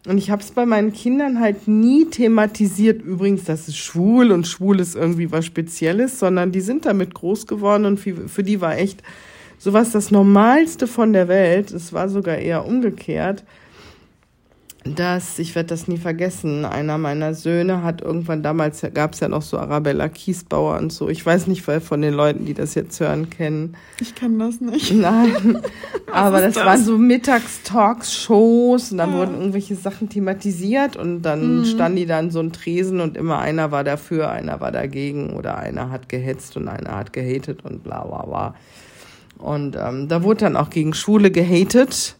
[0.08, 4.48] Und ich habe es bei meinen Kindern halt nie thematisiert, übrigens, dass es schwul und
[4.48, 8.78] schwul ist irgendwie was Spezielles, sondern die sind damit groß geworden und für, die war
[8.78, 9.04] echt
[9.58, 11.70] sowas das Normalste von der Welt.
[11.70, 13.44] Es war sogar eher umgekehrt
[14.84, 19.28] dass, ich werde das nie vergessen, einer meiner Söhne hat irgendwann, damals gab es ja
[19.28, 22.74] noch so Arabella Kiesbauer und so, ich weiß nicht, weil von den Leuten, die das
[22.74, 23.76] jetzt hören, kennen.
[24.00, 24.94] Ich kann das nicht.
[24.94, 25.60] Nein,
[26.12, 29.18] aber das, das, waren so Mittagstalks-Shows und dann ja.
[29.18, 31.64] wurden irgendwelche Sachen thematisiert und dann mhm.
[31.66, 35.58] standen die dann so ein Tresen und immer einer war dafür, einer war dagegen oder
[35.58, 38.54] einer hat gehetzt und einer hat gehatet und bla bla bla.
[39.36, 42.16] Und ähm, da wurde dann auch gegen Schule gehatet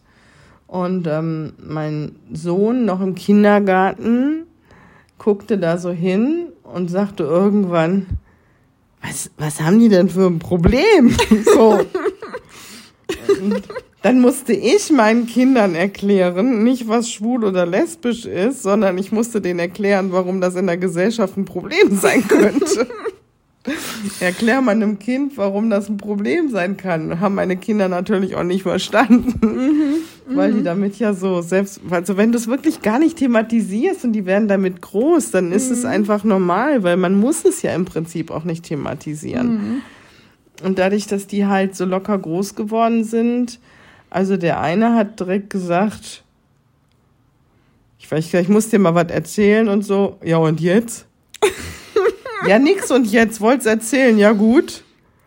[0.71, 4.45] und ähm, mein Sohn noch im Kindergarten
[5.17, 8.05] guckte da so hin und sagte irgendwann,
[9.01, 11.13] was, was haben die denn für ein Problem?
[11.53, 11.81] So.
[14.01, 19.41] Dann musste ich meinen Kindern erklären, nicht was schwul oder lesbisch ist, sondern ich musste
[19.41, 22.87] denen erklären, warum das in der Gesellschaft ein Problem sein könnte.
[24.21, 27.19] Erklär mal einem Kind, warum das ein Problem sein kann.
[27.19, 29.33] Haben meine Kinder natürlich auch nicht verstanden.
[29.45, 30.65] Mhm, weil die mhm.
[30.65, 34.47] damit ja so selbst, also wenn du es wirklich gar nicht thematisierst und die werden
[34.47, 35.73] damit groß, dann ist mhm.
[35.73, 39.53] es einfach normal, weil man muss es ja im Prinzip auch nicht thematisieren.
[39.53, 39.81] Mhm.
[40.63, 43.59] Und dadurch, dass die halt so locker groß geworden sind,
[44.09, 46.23] also der eine hat direkt gesagt,
[47.97, 51.05] ich weiß nicht, ich muss dir mal was erzählen und so, ja und jetzt?
[52.47, 54.83] Ja, nix und jetzt wollt's erzählen, ja gut.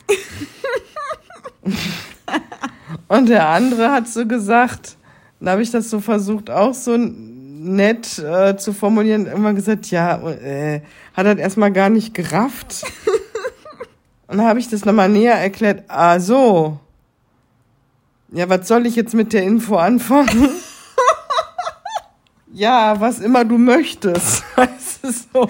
[3.08, 4.96] und der andere hat so gesagt,
[5.40, 10.16] da habe ich das so versucht, auch so nett äh, zu formulieren, immer gesagt, ja,
[10.28, 10.80] äh,
[11.14, 12.84] hat er erstmal gar nicht gerafft.
[14.26, 16.80] Und dann habe ich das nochmal näher erklärt, ah so.
[18.32, 20.48] Ja, was soll ich jetzt mit der Info anfangen?
[22.52, 24.42] ja, was immer du möchtest.
[24.56, 25.48] Weißt du so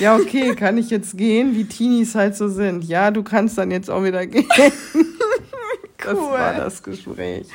[0.00, 2.84] ja, okay, kann ich jetzt gehen, wie Teenies halt so sind.
[2.84, 4.46] Ja, du kannst dann jetzt auch wieder gehen.
[6.04, 6.14] Cool.
[6.14, 7.48] Das war das Gespräch.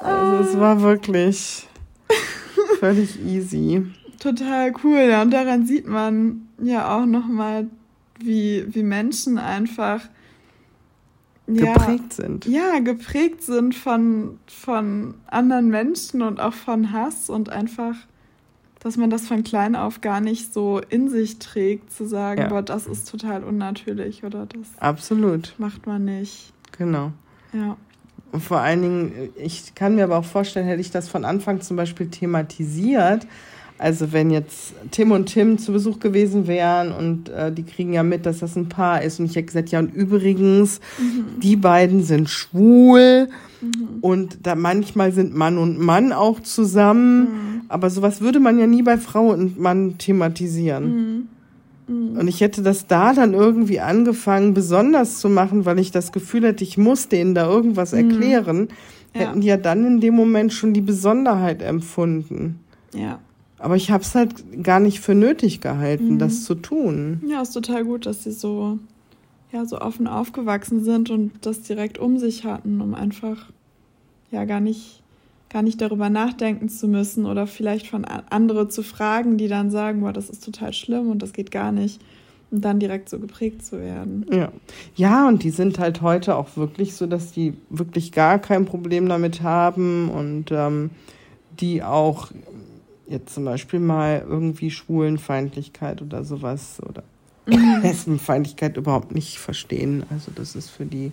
[0.00, 1.66] Also es war wirklich
[2.80, 3.86] völlig easy.
[4.18, 5.22] Total cool, ja.
[5.22, 7.66] Und daran sieht man ja auch nochmal,
[8.18, 10.00] wie, wie Menschen einfach
[11.46, 12.46] ja, geprägt sind.
[12.46, 17.94] Ja, geprägt sind von, von anderen Menschen und auch von Hass und einfach
[18.86, 22.48] dass man das von klein auf gar nicht so in sich trägt, zu sagen, ja.
[22.48, 25.56] boah, das ist total unnatürlich oder das Absolut.
[25.58, 26.52] macht man nicht.
[26.78, 27.10] Genau.
[27.52, 27.76] Ja.
[28.32, 31.60] Und vor allen Dingen, ich kann mir aber auch vorstellen, hätte ich das von Anfang
[31.60, 33.26] zum Beispiel thematisiert,
[33.78, 38.02] also wenn jetzt Tim und Tim zu Besuch gewesen wären und äh, die kriegen ja
[38.02, 41.40] mit, dass das ein Paar ist und ich hätte gesagt, ja und übrigens, mhm.
[41.40, 43.28] die beiden sind schwul
[43.60, 43.98] mhm.
[44.00, 47.20] und da manchmal sind Mann und Mann auch zusammen.
[47.20, 51.28] Mhm aber sowas würde man ja nie bei Frau und Mann thematisieren.
[51.88, 52.18] Mhm.
[52.18, 56.44] Und ich hätte das da dann irgendwie angefangen, besonders zu machen, weil ich das Gefühl
[56.44, 57.98] hätte, ich muss denen da irgendwas mhm.
[58.10, 58.68] erklären,
[59.14, 59.20] ja.
[59.20, 62.60] hätten die ja dann in dem Moment schon die Besonderheit empfunden.
[62.94, 63.20] Ja.
[63.58, 66.18] Aber ich habe es halt gar nicht für nötig gehalten, mhm.
[66.18, 67.22] das zu tun.
[67.26, 68.78] Ja, ist total gut, dass sie so,
[69.52, 73.46] ja, so offen aufgewachsen sind und das direkt um sich hatten, um einfach
[74.30, 75.02] ja gar nicht
[75.48, 80.00] gar nicht darüber nachdenken zu müssen oder vielleicht von anderen zu fragen, die dann sagen,
[80.00, 82.00] boah, das ist total schlimm und das geht gar nicht.
[82.50, 84.24] Und dann direkt so geprägt zu werden.
[84.30, 84.52] Ja.
[84.94, 89.08] Ja, und die sind halt heute auch wirklich so, dass die wirklich gar kein Problem
[89.08, 90.90] damit haben und ähm,
[91.58, 92.30] die auch
[93.08, 97.02] jetzt zum Beispiel mal irgendwie Schwulenfeindlichkeit oder sowas oder
[97.46, 97.82] mhm.
[97.82, 100.04] Lesbenfeindlichkeit überhaupt nicht verstehen.
[100.10, 101.12] Also das ist für die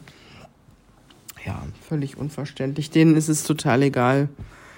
[1.45, 2.89] ja, völlig unverständlich.
[2.89, 4.29] Denen ist es total egal,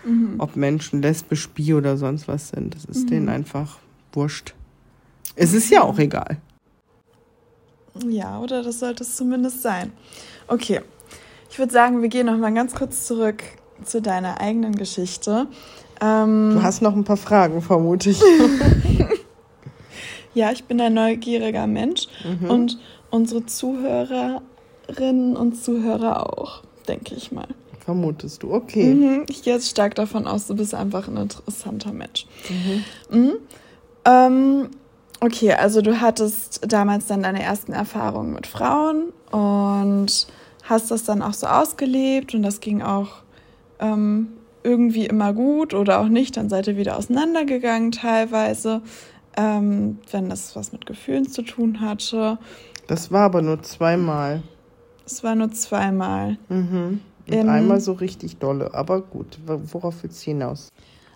[0.05, 0.35] mhm.
[0.37, 2.75] ob Menschen lesbisch, bi oder sonst was sind.
[2.75, 3.09] Das ist mhm.
[3.09, 3.77] denen einfach
[4.13, 4.53] wurscht.
[5.35, 6.37] Es ist ja auch egal.
[8.07, 9.91] Ja, oder das sollte es zumindest sein.
[10.47, 10.81] Okay,
[11.49, 13.43] ich würde sagen, wir gehen noch mal ganz kurz zurück
[13.83, 15.47] zu deiner eigenen Geschichte.
[16.01, 18.21] Ähm, du hast noch ein paar Fragen, vermute ich.
[20.33, 22.49] ja, ich bin ein neugieriger Mensch mhm.
[22.49, 24.41] und unsere Zuhörer
[24.85, 27.47] Zuhörerinnen und Zuhörer auch, denke ich mal.
[27.79, 28.93] Vermutest du, okay.
[28.93, 32.25] Mhm, ich gehe jetzt stark davon aus, du bist einfach ein interessanter Mensch.
[32.49, 32.83] Mhm.
[33.15, 33.33] Mhm.
[34.05, 34.69] Ähm,
[35.19, 40.27] okay, also du hattest damals dann deine ersten Erfahrungen mit Frauen und
[40.63, 43.17] hast das dann auch so ausgelebt und das ging auch
[43.79, 44.29] ähm,
[44.63, 46.37] irgendwie immer gut oder auch nicht.
[46.37, 48.81] Dann seid ihr wieder auseinandergegangen teilweise,
[49.37, 52.39] ähm, wenn das was mit Gefühlen zu tun hatte.
[52.87, 54.41] Das war aber nur zweimal.
[55.05, 56.37] Es war nur zweimal.
[56.49, 57.01] Mhm.
[57.27, 58.73] Und ähm, einmal so richtig dolle.
[58.73, 60.69] Aber gut, worauf willst du hinaus?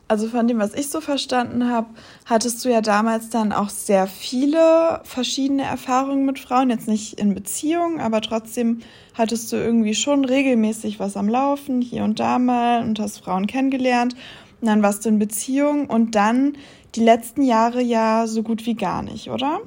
[0.10, 1.88] also von dem, was ich so verstanden habe,
[2.26, 6.72] hattest du ja damals dann auch sehr viele verschiedene Erfahrungen mit Frauen.
[6.72, 8.80] Jetzt nicht in Beziehungen, aber trotzdem
[9.14, 13.46] hattest du irgendwie schon regelmäßig was am Laufen, hier und da mal und hast Frauen
[13.46, 14.16] kennengelernt.
[14.60, 16.54] Und dann warst du in Beziehung und dann
[16.96, 19.60] die letzten Jahre ja so gut wie gar nicht, oder?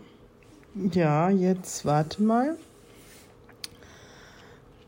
[0.93, 2.57] Ja, jetzt warte mal.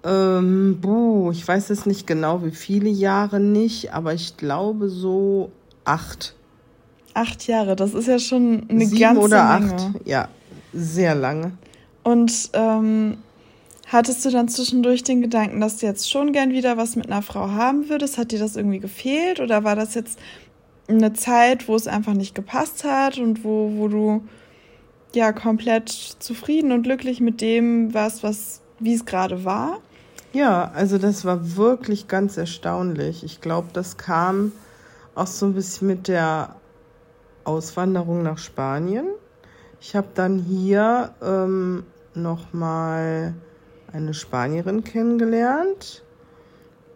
[0.05, 5.51] Ähm, buh, ich weiß es nicht genau, wie viele Jahre nicht, aber ich glaube so
[5.85, 6.35] acht.
[7.15, 9.75] Acht Jahre, das ist ja schon eine Sieben ganze oder Menge.
[9.75, 10.29] acht, ja,
[10.75, 11.53] sehr lange.
[12.03, 13.17] Und ähm,
[13.87, 17.23] hattest du dann zwischendurch den Gedanken, dass du jetzt schon gern wieder was mit einer
[17.23, 18.19] Frau haben würdest?
[18.19, 20.19] Hat dir das irgendwie gefehlt oder war das jetzt
[20.87, 24.23] eine Zeit, wo es einfach nicht gepasst hat und wo, wo du
[25.15, 29.81] ja komplett zufrieden und glücklich mit dem warst, was wie es gerade war?
[30.35, 33.23] Ja, also das war wirklich ganz erstaunlich.
[33.23, 34.51] Ich glaube, das kam
[35.15, 36.57] auch so ein bisschen mit der
[37.45, 39.07] Auswanderung nach Spanien.
[39.81, 43.35] Ich habe dann hier ähm, nochmal
[43.93, 46.03] eine Spanierin kennengelernt.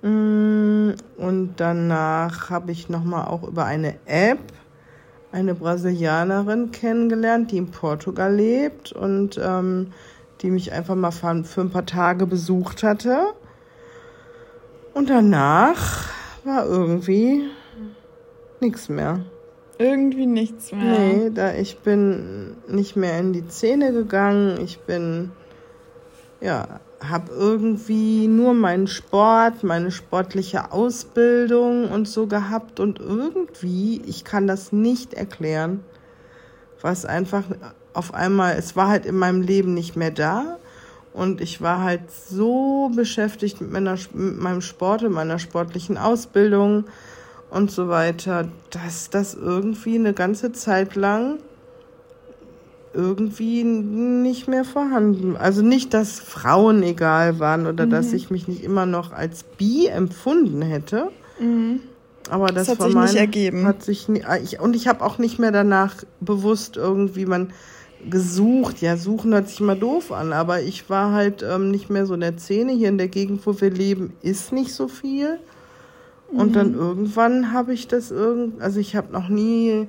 [0.03, 4.41] Mm, und danach habe ich nochmal auch über eine App
[5.31, 8.91] eine Brasilianerin kennengelernt, die in Portugal lebt.
[8.91, 9.93] Und ähm,
[10.43, 13.35] die mich einfach mal für ein paar Tage besucht hatte.
[14.95, 16.09] Und danach
[16.45, 17.45] war irgendwie
[18.61, 19.21] nichts mehr.
[19.79, 20.99] Irgendwie nichts mehr.
[20.99, 24.59] Nee, da ich bin nicht mehr in die Szene gegangen.
[24.61, 25.31] Ich bin,
[26.41, 34.25] ja, habe irgendwie nur meinen Sport, meine sportliche Ausbildung und so gehabt und irgendwie, ich
[34.25, 35.85] kann das nicht erklären,
[36.81, 37.45] was einfach
[37.99, 40.57] auf einmal, es war halt in meinem Leben nicht mehr da.
[41.13, 46.85] Und ich war halt so beschäftigt mit, meiner, mit meinem Sport, und meiner sportlichen Ausbildung
[47.51, 51.39] und so weiter, dass das irgendwie eine ganze Zeit lang
[52.95, 55.37] irgendwie nicht mehr vorhanden.
[55.37, 57.91] Also nicht, dass Frauen egal waren oder mhm.
[57.91, 61.11] dass ich mich nicht immer noch als bi empfunden hätte.
[61.41, 61.81] Mhm.
[62.31, 63.67] Aber das, das hat sich nicht ergeben.
[63.67, 67.53] Hat sich, ich, und ich habe auch nicht mehr danach bewusst irgendwie, man
[68.09, 68.81] gesucht.
[68.81, 72.15] Ja, suchen hört sich mal doof an, aber ich war halt ähm, nicht mehr so
[72.15, 72.73] in der Szene.
[72.73, 75.39] Hier in der Gegend, wo wir leben, ist nicht so viel.
[76.31, 76.53] Und mhm.
[76.53, 79.87] dann irgendwann habe ich das irgend, also ich habe noch nie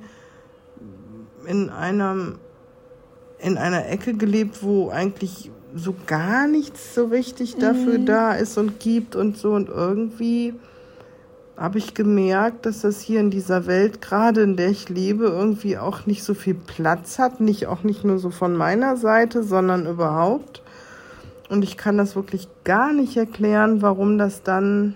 [1.46, 2.38] in einem
[3.38, 8.06] in einer Ecke gelebt, wo eigentlich so gar nichts so richtig dafür mhm.
[8.06, 10.54] da ist und gibt und so und irgendwie
[11.60, 15.76] habe ich gemerkt, dass das hier in dieser Welt, gerade in der ich lebe, irgendwie
[15.76, 17.40] auch nicht so viel Platz hat.
[17.40, 20.62] Nicht auch nicht nur so von meiner Seite, sondern überhaupt.
[21.50, 24.94] Und ich kann das wirklich gar nicht erklären, warum das dann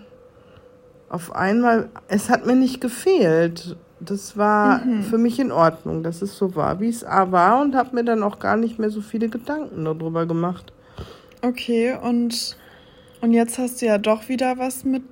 [1.10, 3.76] auf einmal, es hat mir nicht gefehlt.
[4.00, 5.02] Das war mhm.
[5.02, 8.22] für mich in Ordnung, dass es so war, wie es war und habe mir dann
[8.22, 10.72] auch gar nicht mehr so viele Gedanken darüber gemacht.
[11.42, 12.56] Okay, und,
[13.20, 15.02] und jetzt hast du ja doch wieder was mit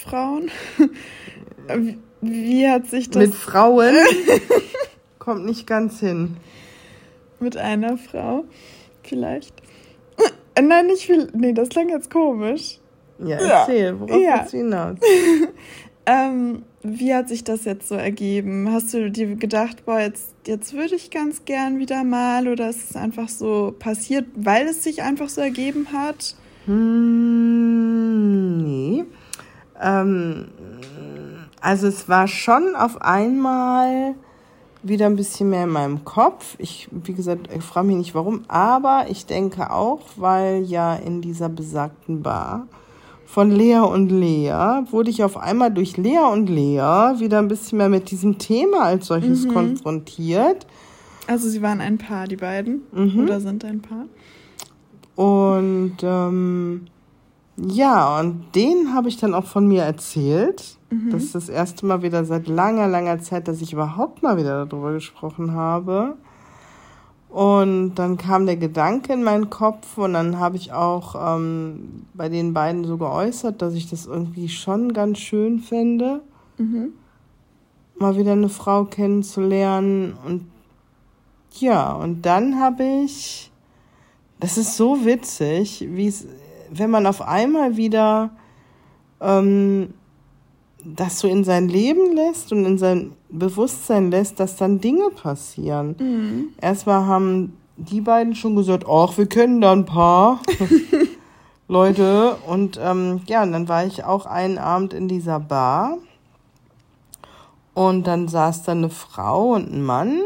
[0.00, 0.50] Frauen.
[2.20, 3.22] Wie hat sich das.
[3.22, 3.94] Mit Frauen?
[5.18, 6.36] Kommt nicht ganz hin.
[7.38, 8.44] Mit einer Frau?
[9.02, 9.54] Vielleicht.
[10.54, 11.28] Äh, nein, nicht viel.
[11.34, 12.78] Nee, das klang jetzt komisch.
[13.18, 14.38] Ja, erzähl, worauf ja.
[14.38, 14.98] willst du hinaus?
[16.06, 18.72] ähm, wie hat sich das jetzt so ergeben?
[18.72, 22.90] Hast du dir gedacht, boah, jetzt, jetzt würde ich ganz gern wieder mal oder ist
[22.90, 26.34] es einfach so passiert, weil es sich einfach so ergeben hat?
[26.64, 27.59] Hm.
[29.80, 30.48] Ähm,
[31.60, 34.14] also es war schon auf einmal
[34.82, 36.56] wieder ein bisschen mehr in meinem Kopf.
[36.58, 41.20] Ich, wie gesagt, ich frage mich nicht warum, aber ich denke auch, weil ja in
[41.20, 42.66] dieser besagten Bar
[43.26, 47.78] von Lea und Lea wurde ich auf einmal durch Lea und Lea wieder ein bisschen
[47.78, 49.52] mehr mit diesem Thema als solches mhm.
[49.52, 50.66] konfrontiert.
[51.26, 53.20] Also sie waren ein Paar, die beiden, mhm.
[53.20, 54.06] oder sind ein Paar.
[55.14, 56.86] Und ähm,
[57.68, 60.78] ja, und den habe ich dann auch von mir erzählt.
[60.90, 61.10] Mhm.
[61.10, 64.66] Das ist das erste Mal wieder seit langer, langer Zeit, dass ich überhaupt mal wieder
[64.66, 66.16] darüber gesprochen habe.
[67.28, 72.28] Und dann kam der Gedanke in meinen Kopf und dann habe ich auch ähm, bei
[72.28, 76.22] den beiden so geäußert, dass ich das irgendwie schon ganz schön fände,
[76.58, 76.92] mhm.
[77.96, 80.16] mal wieder eine Frau kennenzulernen.
[80.26, 80.50] Und
[81.58, 83.52] ja, und dann habe ich,
[84.40, 86.26] das ist so witzig, wie es
[86.70, 88.30] wenn man auf einmal wieder
[89.20, 89.94] ähm,
[90.84, 95.96] das so in sein Leben lässt und in sein Bewusstsein lässt, dass dann Dinge passieren.
[95.98, 96.48] Mhm.
[96.60, 100.40] Erstmal haben die beiden schon gesagt, ach, wir kennen da ein paar
[101.68, 102.36] Leute.
[102.46, 105.98] Und ähm, ja, und dann war ich auch einen Abend in dieser Bar.
[107.74, 110.20] Und dann saß da eine Frau und ein Mann.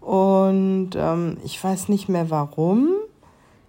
[0.00, 2.88] Und ähm, ich weiß nicht mehr warum.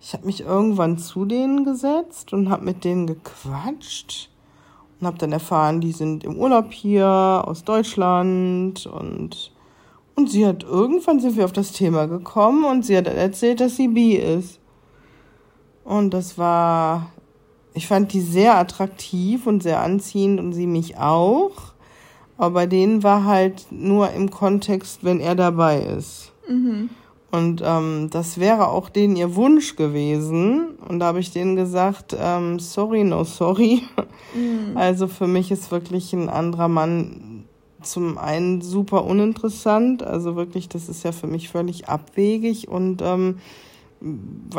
[0.05, 4.29] Ich habe mich irgendwann zu denen gesetzt und habe mit denen gequatscht
[4.99, 9.53] und habe dann erfahren, die sind im Urlaub hier aus Deutschland und
[10.15, 13.77] und sie hat irgendwann sind wir auf das Thema gekommen und sie hat erzählt, dass
[13.77, 14.59] sie bi ist.
[15.85, 17.09] Und das war
[17.73, 21.73] ich fand die sehr attraktiv und sehr anziehend und sie mich auch.
[22.37, 26.33] Aber bei denen war halt nur im Kontext, wenn er dabei ist.
[26.47, 26.89] Mhm.
[27.33, 30.77] Und ähm, das wäre auch denen ihr Wunsch gewesen.
[30.87, 33.81] Und da habe ich denen gesagt, ähm, sorry, no sorry.
[34.35, 34.77] Mhm.
[34.77, 37.45] Also für mich ist wirklich ein anderer Mann
[37.81, 40.03] zum einen super uninteressant.
[40.03, 42.67] Also wirklich, das ist ja für mich völlig abwegig.
[42.67, 43.39] Und ähm,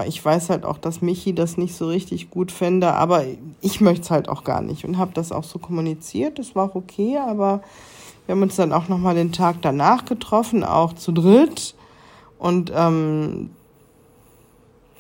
[0.09, 3.23] ich weiß halt auch, dass Michi das nicht so richtig gut fände, aber
[3.61, 6.41] ich möchte es halt auch gar nicht und habe das auch so kommuniziert.
[6.41, 7.63] Das war auch okay, aber
[8.27, 11.77] wir haben uns dann auch nochmal den Tag danach getroffen, auch zu dritt.
[12.45, 13.49] Und ähm,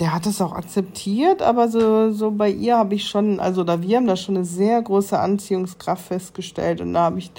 [0.01, 3.83] der hat es auch akzeptiert, aber so, so bei ihr habe ich schon, also da
[3.83, 7.31] wir haben da schon eine sehr große Anziehungskraft festgestellt und da habe ich,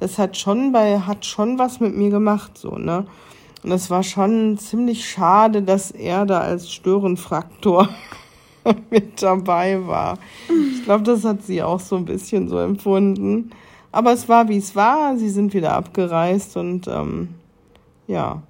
[0.00, 3.06] das hat schon bei, hat schon was mit mir gemacht, so, ne?
[3.62, 7.88] Und es war schon ziemlich schade, dass er da als Störenfraktor
[8.90, 10.18] mit dabei war.
[10.74, 13.52] Ich glaube, das hat sie auch so ein bisschen so empfunden.
[13.92, 15.16] Aber es war, wie es war.
[15.16, 17.28] Sie sind wieder abgereist und ähm,
[18.08, 18.42] ja.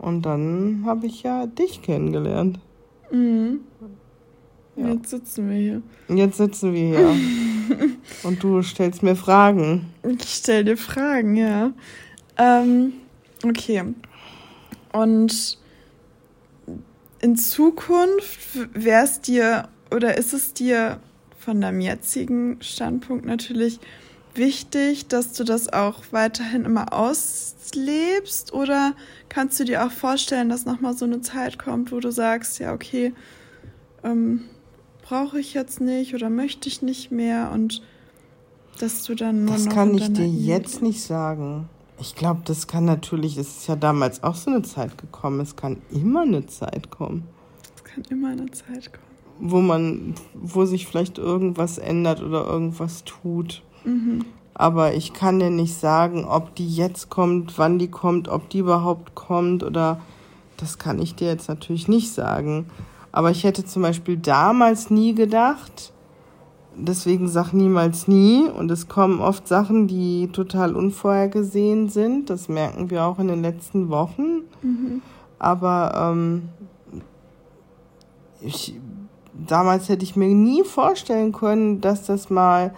[0.00, 2.58] Und dann habe ich ja dich kennengelernt.
[3.10, 3.60] Mhm.
[4.76, 4.88] Ja.
[4.88, 5.82] Jetzt sitzen wir hier.
[6.08, 7.16] Jetzt sitzen wir hier.
[8.22, 9.92] und du stellst mir Fragen.
[10.02, 11.72] Ich stell dir Fragen, ja.
[12.38, 12.94] Ähm,
[13.44, 13.84] okay.
[14.94, 15.58] Und
[17.20, 18.40] in Zukunft
[18.72, 20.98] wäre es dir oder ist es dir
[21.38, 23.80] von deinem jetzigen Standpunkt natürlich
[24.34, 28.52] wichtig, dass du das auch weiterhin immer auslebst?
[28.52, 28.94] Oder
[29.28, 32.72] kannst du dir auch vorstellen, dass nochmal so eine Zeit kommt, wo du sagst, ja,
[32.72, 33.12] okay,
[34.04, 34.42] ähm,
[35.02, 37.82] brauche ich jetzt nicht oder möchte ich nicht mehr und
[38.78, 41.68] dass du dann nur das kann ich dir jetzt nicht sagen.
[41.98, 45.56] Ich glaube, das kann natürlich, es ist ja damals auch so eine Zeit gekommen, es
[45.56, 47.24] kann immer eine Zeit kommen.
[47.76, 49.04] Es kann immer eine Zeit kommen.
[49.40, 53.62] Wo man, wo sich vielleicht irgendwas ändert oder irgendwas tut.
[54.54, 58.58] Aber ich kann dir nicht sagen, ob die jetzt kommt, wann die kommt, ob die
[58.58, 60.00] überhaupt kommt oder
[60.58, 62.66] das kann ich dir jetzt natürlich nicht sagen.
[63.12, 65.92] Aber ich hätte zum Beispiel damals nie gedacht,
[66.76, 68.48] deswegen sag niemals nie.
[68.48, 72.30] Und es kommen oft Sachen, die total unvorhergesehen sind.
[72.30, 74.42] Das merken wir auch in den letzten Wochen.
[74.62, 75.02] Mhm.
[75.38, 76.50] Aber ähm,
[78.40, 78.74] ich,
[79.46, 82.74] damals hätte ich mir nie vorstellen können, dass das mal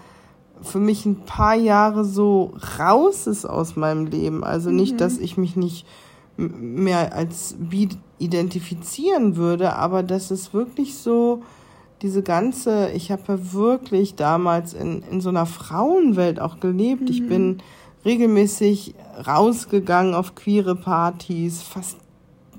[0.62, 4.44] für mich ein paar Jahre so raus ist aus meinem Leben.
[4.44, 4.98] Also nicht, mhm.
[4.98, 5.86] dass ich mich nicht
[6.36, 7.88] mehr als bi
[8.18, 11.42] identifizieren würde, aber dass es wirklich so
[12.02, 17.02] diese ganze, ich habe ja wirklich damals in, in so einer Frauenwelt auch gelebt.
[17.02, 17.08] Mhm.
[17.08, 17.58] Ich bin
[18.04, 18.94] regelmäßig
[19.26, 21.96] rausgegangen auf queere Partys, fast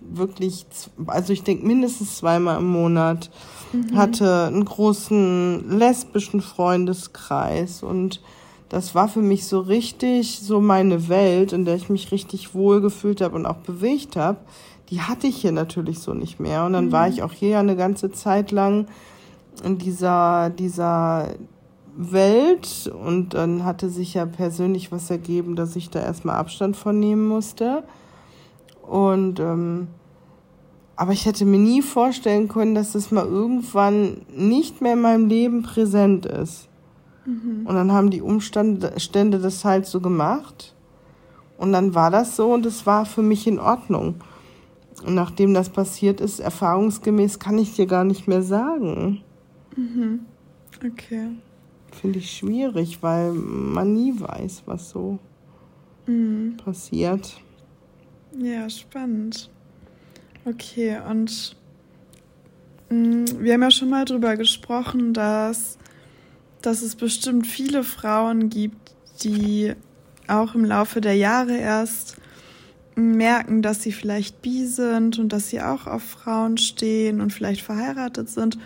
[0.02, 0.66] wirklich,
[1.08, 3.32] also ich denke mindestens zweimal im Monat,
[3.74, 3.98] mhm.
[3.98, 8.22] hatte einen großen lesbischen Freundeskreis und
[8.70, 12.82] das war für mich so richtig so meine Welt, in der ich mich richtig wohl
[12.82, 14.40] gefühlt habe und auch bewegt habe.
[14.90, 16.66] Die hatte ich hier natürlich so nicht mehr.
[16.66, 16.92] Und dann mhm.
[16.92, 18.88] war ich auch hier eine ganze Zeit lang
[19.64, 21.36] in dieser, dieser
[21.96, 27.00] Welt und dann hatte sich ja persönlich was ergeben, dass ich da erstmal Abstand von
[27.00, 27.84] nehmen musste.
[28.82, 29.88] Und ähm,
[30.96, 35.28] aber ich hätte mir nie vorstellen können, dass das mal irgendwann nicht mehr in meinem
[35.28, 36.70] Leben präsent ist.
[37.26, 37.66] Mhm.
[37.66, 40.76] Und dann haben die Umstände das halt so gemacht.
[41.58, 44.16] Und dann war das so und es war für mich in Ordnung.
[45.06, 49.22] Und nachdem das passiert ist, erfahrungsgemäß kann ich dir gar nicht mehr sagen.
[49.76, 50.26] Mhm.
[50.86, 51.30] Okay.
[51.92, 55.20] Finde ich schwierig, weil man nie weiß, was so
[56.06, 56.58] mhm.
[56.58, 57.40] passiert.
[58.38, 59.50] Ja, spannend.
[60.46, 61.56] Okay, und
[62.90, 65.78] mh, wir haben ja schon mal darüber gesprochen, dass,
[66.62, 69.74] dass es bestimmt viele Frauen gibt, die
[70.28, 72.18] auch im Laufe der Jahre erst
[72.96, 77.62] merken, dass sie vielleicht bi sind und dass sie auch auf Frauen stehen und vielleicht
[77.62, 78.58] verheiratet sind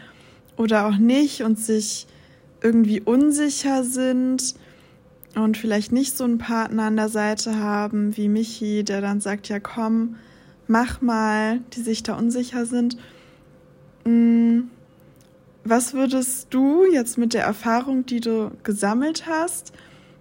[0.57, 2.07] oder auch nicht und sich
[2.61, 4.55] irgendwie unsicher sind
[5.36, 9.47] und vielleicht nicht so einen Partner an der Seite haben wie Michi, der dann sagt,
[9.47, 10.15] ja komm,
[10.68, 12.97] mach mal, die sich da unsicher sind.
[14.05, 14.61] Mm,
[15.63, 19.74] was würdest du jetzt mit der Erfahrung, die du gesammelt hast,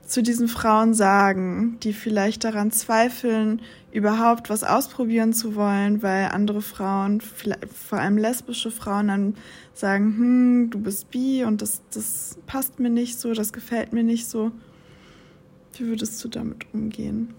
[0.06, 3.60] zu diesen Frauen sagen, die vielleicht daran zweifeln,
[3.92, 9.34] überhaupt was ausprobieren zu wollen, weil andere Frauen, vor allem lesbische Frauen, dann
[9.74, 14.04] sagen, hm, du bist bi und das, das passt mir nicht so, das gefällt mir
[14.04, 14.52] nicht so.
[15.76, 17.34] Wie würdest du damit umgehen?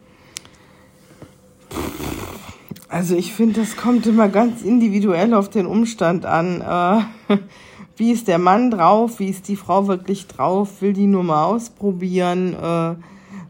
[2.89, 6.61] Also ich finde, das kommt immer ganz individuell auf den Umstand an.
[6.61, 7.35] Äh,
[7.97, 9.19] wie ist der Mann drauf?
[9.19, 10.81] Wie ist die Frau wirklich drauf?
[10.81, 12.53] Will die nur mal ausprobieren?
[12.53, 12.95] Äh,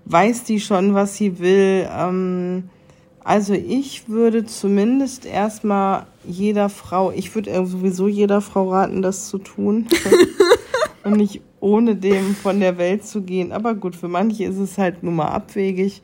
[0.05, 1.87] weiß die schon, was sie will?
[1.91, 2.69] Ähm,
[3.23, 9.37] also ich würde zumindest erstmal jeder Frau, ich würde sowieso jeder Frau raten, das zu
[9.37, 9.87] tun.
[11.03, 13.51] und nicht ohne dem von der Welt zu gehen.
[13.51, 16.01] Aber gut, für manche ist es halt nun mal abwegig.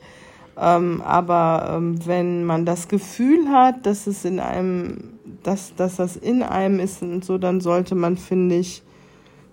[0.56, 6.16] Ähm, aber ähm, wenn man das Gefühl hat, dass es in einem, dass, dass das
[6.16, 8.82] in einem ist und so, dann sollte man, finde ich,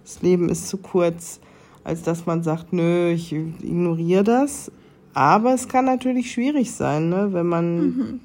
[0.04, 1.39] das Leben ist zu kurz,
[1.84, 4.72] als dass man sagt, nö, ich ignoriere das.
[5.14, 7.30] Aber es kann natürlich schwierig sein, ne?
[7.32, 8.20] wenn man mhm.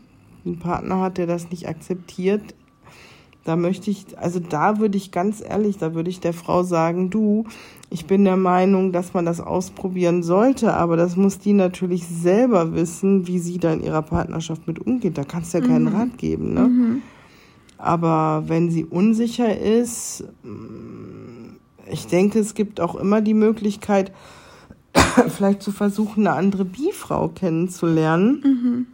[0.44, 2.54] einen Partner hat, der das nicht akzeptiert.
[3.46, 7.10] Da möchte ich, also da würde ich ganz ehrlich, da würde ich der Frau sagen,
[7.10, 7.44] du,
[7.90, 12.74] ich bin der Meinung, dass man das ausprobieren sollte, aber das muss die natürlich selber
[12.74, 15.16] wissen, wie sie da in ihrer Partnerschaft mit umgeht.
[15.16, 15.94] Da kannst du ja keinen mhm.
[15.94, 16.54] Rat geben.
[16.54, 16.60] Ne?
[16.62, 17.02] Mhm.
[17.78, 21.54] Aber wenn sie unsicher ist, mm,
[21.88, 24.10] ich denke, es gibt auch immer die Möglichkeit,
[25.28, 28.40] vielleicht zu versuchen, eine andere Bi-Frau kennenzulernen.
[28.42, 28.86] Mhm.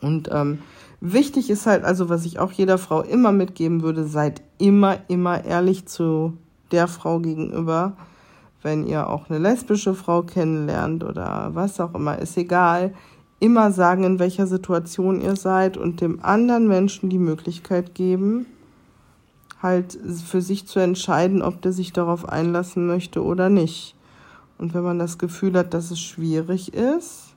[0.00, 0.60] Und ähm,
[1.00, 5.44] wichtig ist halt, also was ich auch jeder Frau immer mitgeben würde, seid immer, immer
[5.44, 6.34] ehrlich zu
[6.70, 7.96] der Frau gegenüber
[8.62, 12.94] wenn ihr auch eine lesbische Frau kennenlernt oder was auch immer, ist egal,
[13.38, 18.46] immer sagen, in welcher Situation ihr seid und dem anderen Menschen die Möglichkeit geben,
[19.62, 23.94] halt für sich zu entscheiden, ob der sich darauf einlassen möchte oder nicht.
[24.58, 27.29] Und wenn man das Gefühl hat, dass es schwierig ist,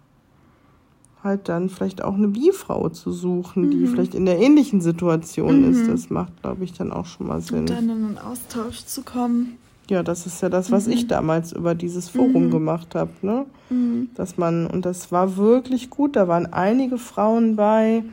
[1.24, 3.72] halt dann vielleicht auch eine Bi-Frau zu suchen, mhm.
[3.72, 5.72] die vielleicht in der ähnlichen Situation mhm.
[5.72, 5.88] ist.
[5.88, 7.60] Das macht, glaube ich, dann auch schon mal Sinn.
[7.60, 9.58] Und dann in einen Austausch zu kommen.
[9.90, 10.94] Ja, das ist ja das, was mhm.
[10.94, 12.52] ich damals über dieses Forum mhm.
[12.52, 13.46] gemacht habe, ne?
[13.70, 14.10] Mhm.
[14.16, 18.04] Dass man, und das war wirklich gut, da waren einige Frauen bei,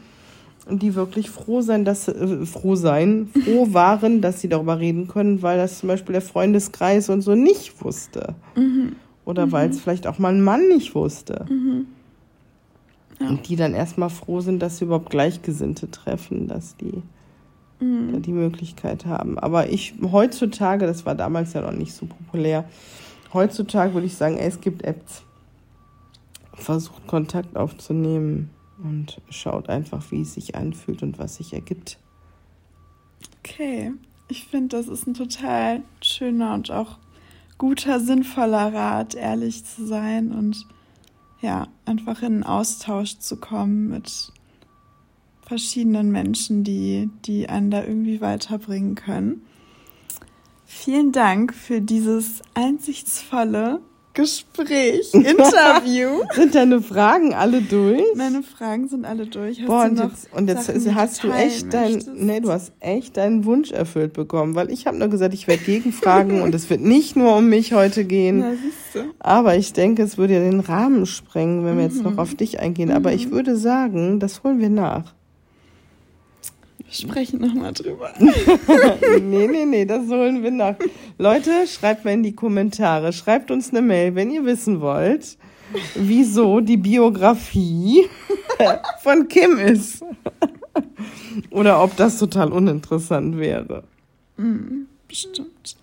[0.69, 5.43] die wirklich froh sein, dass äh, froh sein, froh waren, dass sie darüber reden können,
[5.43, 8.35] weil das zum Beispiel der Freundeskreis und so nicht wusste.
[8.57, 8.97] Mhm.
[9.25, 11.47] Oder weil es vielleicht auch mal ein Mann nicht wusste.
[11.49, 11.87] Mhm.
[13.21, 13.29] Ja.
[13.29, 17.03] Und die dann erstmal froh sind, dass sie überhaupt Gleichgesinnte treffen, dass die
[17.81, 18.23] mhm.
[18.23, 19.39] die Möglichkeit haben.
[19.39, 22.64] Aber ich heutzutage, das war damals ja noch nicht so populär,
[23.33, 25.23] heutzutage würde ich sagen, ey, es gibt Apps.
[26.55, 28.51] Versucht Kontakt aufzunehmen
[28.83, 31.99] und schaut einfach, wie es sich anfühlt und was sich ergibt.
[33.39, 33.93] Okay,
[34.29, 36.99] ich finde, das ist ein total schöner und auch
[37.57, 40.66] guter, sinnvoller Rat, ehrlich zu sein und
[41.41, 44.32] ja, einfach in einen Austausch zu kommen mit
[45.43, 49.43] verschiedenen Menschen, die, die einen da irgendwie weiterbringen können.
[50.64, 53.80] Vielen Dank für dieses einsichtsvolle
[54.13, 56.23] Gespräch, Interview.
[56.35, 58.03] sind deine Fragen alle durch?
[58.17, 59.61] Meine Fragen sind alle durch.
[59.61, 63.17] Hast Boah, und jetzt, und jetzt Sachen, hast du echt dein, nee, du hast echt
[63.17, 66.81] deinen Wunsch erfüllt bekommen, weil ich habe nur gesagt, ich werde gegenfragen und es wird
[66.81, 68.41] nicht nur um mich heute gehen.
[68.95, 72.19] Ja, aber ich denke, es würde ja den Rahmen sprengen, wenn wir jetzt noch mhm.
[72.19, 72.91] auf dich eingehen.
[72.91, 73.33] Aber ich mhm.
[73.33, 75.15] würde sagen, das holen wir nach.
[76.91, 78.12] Wir sprechen nochmal drüber.
[78.18, 80.74] nee, nee, nee, das holen wir nach.
[81.18, 85.38] Leute, schreibt mal in die Kommentare, schreibt uns eine Mail, wenn ihr wissen wollt,
[85.95, 88.09] wieso die Biografie
[89.05, 90.03] von Kim ist.
[91.51, 93.84] Oder ob das total uninteressant wäre.
[94.36, 95.76] Mm, bestimmt.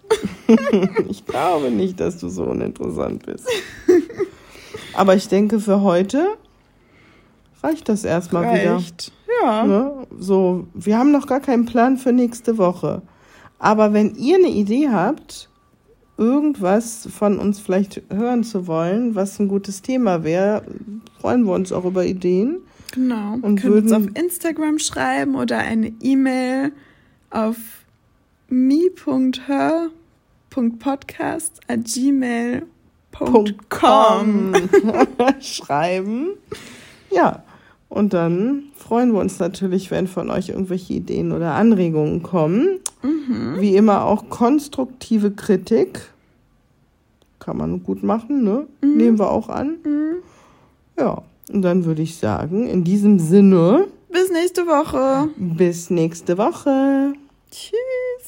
[1.10, 3.48] ich glaube nicht, dass du so uninteressant bist.
[4.94, 6.28] Aber ich denke, für heute
[7.64, 9.08] reicht das erstmal reicht.
[9.08, 9.17] wieder.
[9.42, 9.66] Ja.
[9.66, 10.08] Ne?
[10.20, 13.02] So, wir haben noch gar keinen Plan für nächste Woche.
[13.60, 15.50] Aber wenn ihr eine Idee habt,
[16.18, 20.64] irgendwas von uns vielleicht hören zu wollen, was ein gutes Thema wäre,
[21.20, 22.58] freuen wir uns auch über Ideen.
[22.94, 23.34] Genau.
[23.42, 26.72] Und Könnt würden uns auf Instagram schreiben oder eine E-Mail
[27.30, 27.58] auf
[28.48, 29.92] me.her.podcast
[31.68, 32.66] at gmail.com
[35.42, 36.30] schreiben.
[37.12, 37.44] Ja,
[37.90, 42.80] und dann freuen wir uns natürlich, wenn von euch irgendwelche Ideen oder Anregungen kommen.
[43.02, 43.60] Mhm.
[43.60, 46.02] Wie immer auch konstruktive Kritik.
[47.40, 48.68] Kann man gut machen, ne?
[48.82, 48.98] Mhm.
[48.98, 49.78] Nehmen wir auch an.
[49.84, 50.16] Mhm.
[51.00, 51.22] Ja,
[51.52, 53.88] und dann würde ich sagen, in diesem Sinne.
[54.12, 55.30] Bis nächste Woche.
[55.38, 57.14] Bis nächste Woche.
[57.52, 58.27] Tschüss.